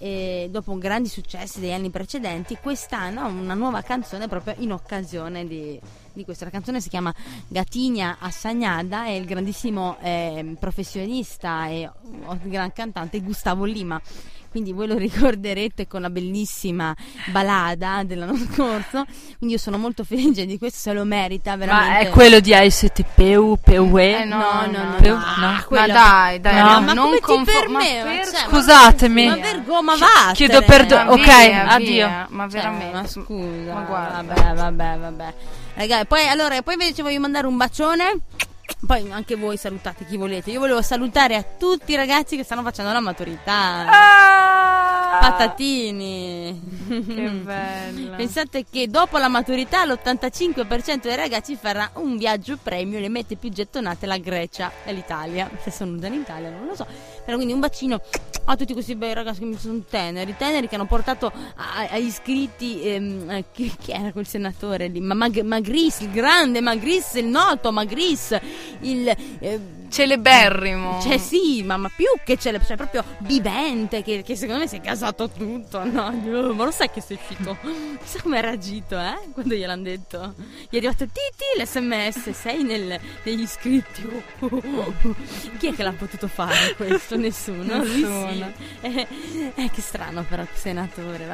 eh, 0.04 0.50
dopo 0.52 0.78
grandi 0.78 1.08
successi 1.08 1.62
degli 1.62 1.72
anni 1.72 1.90
precedenti 1.90 2.58
quest'anno 2.62 3.22
ha 3.22 3.28
una 3.28 3.54
nuova 3.54 3.82
canzone 3.82 4.28
proprio 4.28 4.54
in 4.58 4.74
occasione 4.74 5.48
di, 5.48 5.80
di 6.12 6.26
questo 6.26 6.44
la 6.44 6.50
canzone 6.50 6.82
si 6.82 6.90
chiama 6.90 7.14
Gatinha 7.48 8.18
Assagnada 8.20 9.08
e 9.08 9.16
il 9.16 9.26
grandissimo 9.26 9.98
eh, 10.02 10.56
professionista 10.60 11.68
e 11.68 11.90
gran 12.44 12.74
cantante 12.74 13.22
Gustavo 13.22 13.64
Lima 13.64 14.02
quindi 14.54 14.72
voi 14.72 14.86
lo 14.88 14.96
ricorderete 15.02 15.88
con 15.88 16.02
la 16.02 16.12
bellissima 16.12 16.96
balada 17.32 18.04
dell'anno 18.06 18.38
scorso 18.38 19.04
quindi 19.40 19.56
io 19.56 19.58
sono 19.58 19.80
molto 19.80 20.04
felice 20.04 20.46
di 20.46 20.58
questo 20.60 20.78
se 20.78 20.94
lo 20.94 21.04
merita 21.04 21.58
veramente 21.58 21.90
Ma 21.94 21.98
è 22.00 22.10
quello 22.10 22.40
di 22.40 22.52
ICTPU, 22.54 23.58
PUE? 23.64 24.22
Eh, 24.22 24.26
no, 24.26 24.38
no, 24.38 24.66
no, 24.72 24.84
no, 24.92 24.96
Peu- 24.98 25.16
no. 25.18 25.24
Ah, 25.26 25.66
Ma 25.70 25.88
dai, 25.88 26.40
dai, 26.40 26.56
No. 26.62 26.70
no, 26.74 26.82
ma 26.82 26.94
non 26.94 27.06
come 27.06 27.16
ti 27.18 27.22
confo- 27.22 27.52
ma 27.70 27.80
permette? 27.80 28.04
per- 28.04 28.26
Cioè, 28.30 28.48
Scusatemi. 28.50 29.26
ma 29.28 29.36
vergogna, 29.38 29.82
ma 29.82 29.96
va 29.98 30.32
Chiedo 30.34 30.62
perdono. 30.62 31.04
Ma 31.06 31.12
Ok, 31.14 31.26
via, 31.26 31.68
addio. 31.68 31.86
via, 31.88 32.28
Ma 32.30 32.44
Cioè, 32.50 32.62
veramente. 32.62 32.96
ma 32.96 33.08
scusa, 33.08 33.74
Ma 33.74 33.82
guarda. 33.82 34.22
vabbè, 34.34 34.54
vabbè, 34.54 34.98
vabbè. 35.00 35.34
Ragazzi, 35.76 36.06
poi 36.06 36.28
allora, 36.28 36.62
poi 36.62 36.74
invece 36.74 37.02
voglio 37.02 37.20
mandare 37.20 37.48
un 37.48 37.58
bacione. 37.58 38.18
Poi 38.86 39.12
anche 39.12 39.36
voi 39.36 39.58
salutate 39.58 40.06
chi 40.06 40.18
volete. 40.18 40.52
Io 40.52 40.60
volevo 40.60 40.82
salutare 40.82 41.36
a 41.36 41.44
tutti 41.44 41.94
i 41.94 41.96
ragazzi 41.96 42.36
che 42.36 42.44
stanno 42.44 42.64
facendo 42.64 42.92
la 42.92 43.00
maturità. 43.00 43.86
Ah! 43.88 45.20
Patatini. 45.20 46.62
Che 46.88 47.30
bello. 47.30 48.16
Pensate 48.18 48.66
che 48.70 48.88
dopo 48.88 49.18
la 49.18 49.28
maturità 49.28 49.86
l'85% 49.86 51.02
dei 51.02 51.16
ragazzi 51.16 51.56
farà 51.56 51.90
un 51.96 52.18
viaggio 52.18 52.58
premio, 52.62 53.00
le 53.00 53.10
mette 53.10 53.36
più 53.36 53.50
gettonate 53.50 54.06
la 54.06 54.18
Grecia 54.18 54.72
e 54.84 54.92
l'Italia. 54.92 55.50
Se 55.62 55.72
sono 55.72 55.98
dall'Italia 55.98 56.50
non 56.50 56.66
lo 56.66 56.76
so. 56.76 56.86
Però 57.24 57.36
quindi 57.38 57.54
un 57.54 57.60
bacino 57.60 58.02
a 58.46 58.56
tutti 58.56 58.74
questi 58.74 58.96
bei 58.96 59.14
ragazzi 59.14 59.40
che 59.40 59.46
mi 59.46 59.58
sono 59.58 59.82
teneri, 59.90 60.36
teneri 60.38 60.68
che 60.68 60.76
hanno 60.76 60.86
portato 60.86 61.32
agli 61.56 62.06
iscritti 62.06 62.82
ehm, 62.84 63.30
eh, 63.30 63.44
chi, 63.52 63.74
chi 63.80 63.92
era 63.92 64.12
quel 64.12 64.28
senatore 64.28 64.88
lì? 64.88 65.00
Ma 65.00 65.14
Mag- 65.14 65.42
Magris, 65.42 66.02
il 66.02 66.12
grande 66.12 66.62
Magris, 66.62 67.14
il 67.16 67.26
noto 67.26 67.72
Magris, 67.72 68.38
il 68.82 69.08
eh, 69.08 69.60
Celeberrimo. 69.94 71.00
cioè 71.02 71.20
sì, 71.20 71.62
ma, 71.64 71.78
ma 71.78 71.90
più 71.96 72.08
che 72.26 72.36
c'è, 72.36 72.52
cioè 72.66 72.76
proprio 72.76 73.04
vivente, 73.20 74.02
che, 74.02 74.24
che 74.24 74.36
secondo 74.36 74.62
me 74.62 74.68
si 74.68 74.78
è 74.78 74.82
casato 74.82 75.30
tutto, 75.30 75.84
no? 75.84 76.12
Ma 76.12 76.64
lo 76.64 76.72
sai 76.72 76.90
che 76.90 77.00
sei 77.00 77.18
uscito? 77.22 77.56
Chissà 78.02 78.20
come 78.22 78.40
ha 78.40 78.42
reagito, 78.42 78.98
eh? 79.00 79.20
Quando 79.34 79.54
gliel'hanno 79.54 79.84
detto. 79.84 80.34
Gli 80.70 80.74
è 80.74 80.78
arrivato 80.78 81.06
Titi 81.06 81.62
l'SMS, 81.62 82.32
sei 82.32 82.64
nel- 82.64 83.00
negli 83.24 83.42
iscritti. 83.42 84.02
Chi 85.60 85.68
è 85.68 85.74
che 85.74 85.84
l'ha 85.84 85.94
potuto 85.94 86.28
fare 86.28 86.74
questo? 86.76 87.16
Nessuno. 87.16 87.84
Lui 87.84 88.02
Nessuno. 88.02 88.28
sì. 88.32 88.46
Eh, 88.82 89.08
eh, 89.56 89.70
che 89.72 89.82
strano 89.82 90.26
però, 90.28 90.44
senatore. 90.54 91.26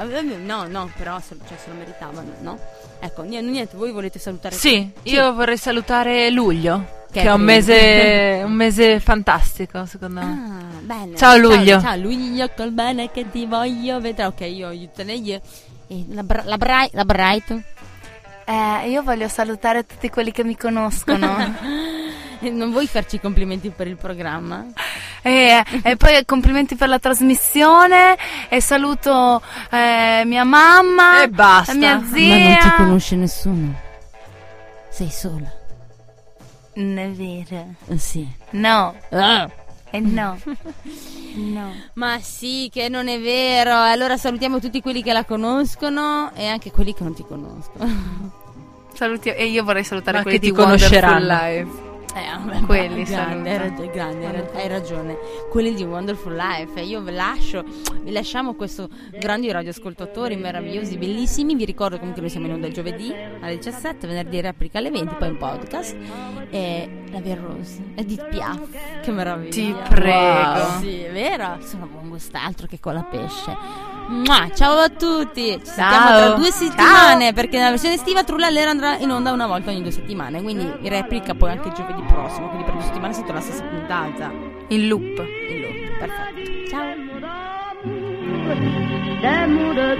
No, 0.44 0.68
no, 0.68 0.92
però 0.98 1.20
se, 1.22 1.38
cioè, 1.48 1.58
se 1.58 1.70
lo 1.70 1.76
meritavano, 1.76 2.34
no? 2.42 2.60
Ecco, 3.00 3.22
niente, 3.22 3.50
niente, 3.50 3.78
voi 3.78 3.92
volete 3.92 4.20
salutare 4.20 4.54
Sì, 4.56 4.92
io 5.04 5.34
vorrei 5.34 5.58
salutare 5.58 6.30
luglio, 6.30 6.99
che, 7.12 7.22
è 7.22 7.24
Catherine. 7.24 7.32
un 7.34 7.42
mese, 7.42 8.42
un 8.46 8.52
mese 8.54 9.00
fantastico 9.00 9.86
secondo 9.86 10.20
me. 10.20 10.26
Ah, 10.26 10.80
bene. 10.82 11.16
Ciao, 11.16 11.38
Luglio. 11.38 11.80
Ciao, 11.82 11.96
Luglio, 11.98 12.50
col 12.56 12.72
bene 12.72 13.12
che 13.12 13.30
ti 13.30 13.46
voglio 13.46 14.00
vedere. 14.00 14.28
Ok, 14.28 14.42
io 14.42 14.68
aiuto 14.68 15.04
lei. 15.04 15.32
E 15.32 16.06
la, 16.10 16.24
bra- 16.24 16.44
la, 16.46 16.58
Bri- 16.58 16.90
la 16.92 17.06
Bright. 17.06 17.62
Eh, 18.46 18.90
io 18.90 19.04
voglio 19.04 19.28
salutare 19.28 19.86
tutti 19.86 20.10
quelli 20.10 20.32
che 20.32 20.44
mi 20.44 20.56
conoscono. 20.58 21.88
Eh, 22.42 22.50
Non 22.52 22.72
vuoi 22.72 22.88
farci 22.88 23.18
i 23.18 23.20
complimenti 23.20 23.70
per 23.70 23.86
il 23.88 23.98
programma? 23.98 24.66
e, 25.22 25.62
e 25.84 25.98
poi 25.98 26.24
complimenti 26.24 26.76
per 26.78 26.88
la 26.88 26.98
trasmissione. 26.98 28.16
E 28.48 28.62
saluto 28.62 29.42
eh, 29.70 30.24
mia 30.26 30.46
mamma. 30.46 31.24
E 31.24 31.28
basta. 31.28 31.74
Mia 31.74 32.02
zia. 32.10 32.38
Ma 32.38 32.46
non 32.48 32.58
ti 32.62 32.70
conosce 32.78 33.16
nessuno. 33.18 33.74
Sei 34.90 35.10
sola. 35.10 35.52
Non 36.74 36.98
è 36.98 37.10
vero. 37.10 37.74
Eh, 37.88 37.98
Sì. 37.98 38.28
No. 38.52 38.96
Ah. 39.10 39.50
E 39.92 40.00
no. 40.00 40.38
no. 41.36 41.74
Ma 41.94 42.20
sì, 42.22 42.70
che 42.72 42.90
non 42.90 43.08
è 43.08 43.20
vero. 43.20 43.76
Allora 43.76 44.18
salutiamo 44.18 44.60
tutti 44.60 44.82
quelli 44.82 45.02
che 45.04 45.14
la 45.14 45.26
conoscono 45.26 46.32
e 46.36 46.46
anche 46.48 46.72
quelli 46.72 46.94
che 46.94 47.04
non 47.04 47.14
ti 47.16 47.24
conoscono. 47.28 48.38
Saluti- 48.94 49.30
e 49.30 49.46
io 49.48 49.64
vorrei 49.64 49.84
salutare 49.84 50.18
Ma 50.18 50.24
quelli 50.24 50.40
che 50.40 50.48
di 50.48 50.52
ti 50.54 50.60
Wonderful 50.60 51.00
conosceranno. 51.00 51.44
Life. 51.64 51.88
Eh, 52.16 52.26
vabbè, 52.44 52.66
Quelli 52.66 53.04
grande, 53.04 53.50
hai, 53.52 53.58
saluto. 53.60 53.82
rag- 53.84 53.92
grande, 53.94 54.26
hai 54.26 54.62
hai 54.62 54.68
ragione. 54.68 55.18
Quelli 55.50 55.74
di 55.76 55.84
Wonderful 55.84 56.36
Life. 56.36 56.80
E 56.80 56.86
io 56.86 57.02
vi 57.02 57.12
lascio, 57.12 57.64
vi 58.02 58.12
lasciamo 58.12 58.56
questo 58.56 58.90
grandi 59.20 59.52
radioascoltatori 59.52 60.36
meravigliosi, 60.36 60.98
bellissimi. 60.98 61.56
Vi 61.56 61.66
ricordo 61.66 61.98
comunque 61.98 62.22
noi 62.22 62.32
siamo 62.32 62.48
in 62.48 62.54
onda 62.54 62.68
il 62.68 62.74
giovedì 62.74 63.14
alle 63.42 63.56
17, 63.58 64.08
venerdì 64.08 64.42
replica 64.42 64.80
alle 64.80 64.90
20, 64.90 65.16
poi 65.16 65.28
in 65.28 65.38
podcast. 65.38 65.96
E 66.50 66.90
la 67.12 67.20
Via 67.20 67.36
Rose, 67.36 67.80
Edith 67.96 68.28
Piaf, 68.30 69.02
che 69.04 69.12
meraviglia. 69.12 69.50
Ti 69.52 69.76
prego. 69.90 70.60
Wow, 70.60 70.80
Sì, 70.80 71.00
è 71.02 71.12
vero? 71.12 71.58
Sono 71.62 71.86
buon 71.86 72.10
quest'altro 72.10 72.66
che 72.66 72.80
con 72.80 72.96
la 72.96 73.04
pesce. 73.04 73.98
Mua, 74.10 74.50
ciao 74.56 74.78
a 74.80 74.90
tutti, 74.90 75.52
ci 75.60 75.66
sentiamo 75.66 76.08
Ciao. 76.08 76.26
tra 76.26 76.36
due 76.36 76.52
settimane 76.52 77.32
perché 77.32 77.58
nella 77.58 77.70
versione 77.70 77.94
estiva 77.94 78.24
Trullallera 78.24 78.72
andrà 78.72 78.98
in 78.98 79.12
onda 79.12 79.32
una 79.32 79.46
volta 79.46 79.70
ogni 79.70 79.84
due 79.84 79.92
settimane, 79.92 80.42
quindi 80.42 80.68
replica 80.90 81.36
poi 81.36 81.52
anche 81.52 81.72
giovedì 81.72 82.02
prossimo, 82.02 82.48
quindi 82.48 82.64
per 82.66 82.74
due 82.74 82.84
settimane 82.84 83.14
sento 83.14 83.34
la 83.34 83.40
stessa 83.40 83.64
puntata 83.64 84.32
In 84.70 84.88
loop. 84.88 85.04
in 85.50 85.62
loop. 85.62 85.98
Perfetto. 86.00 86.70
Ciao. 86.70 87.10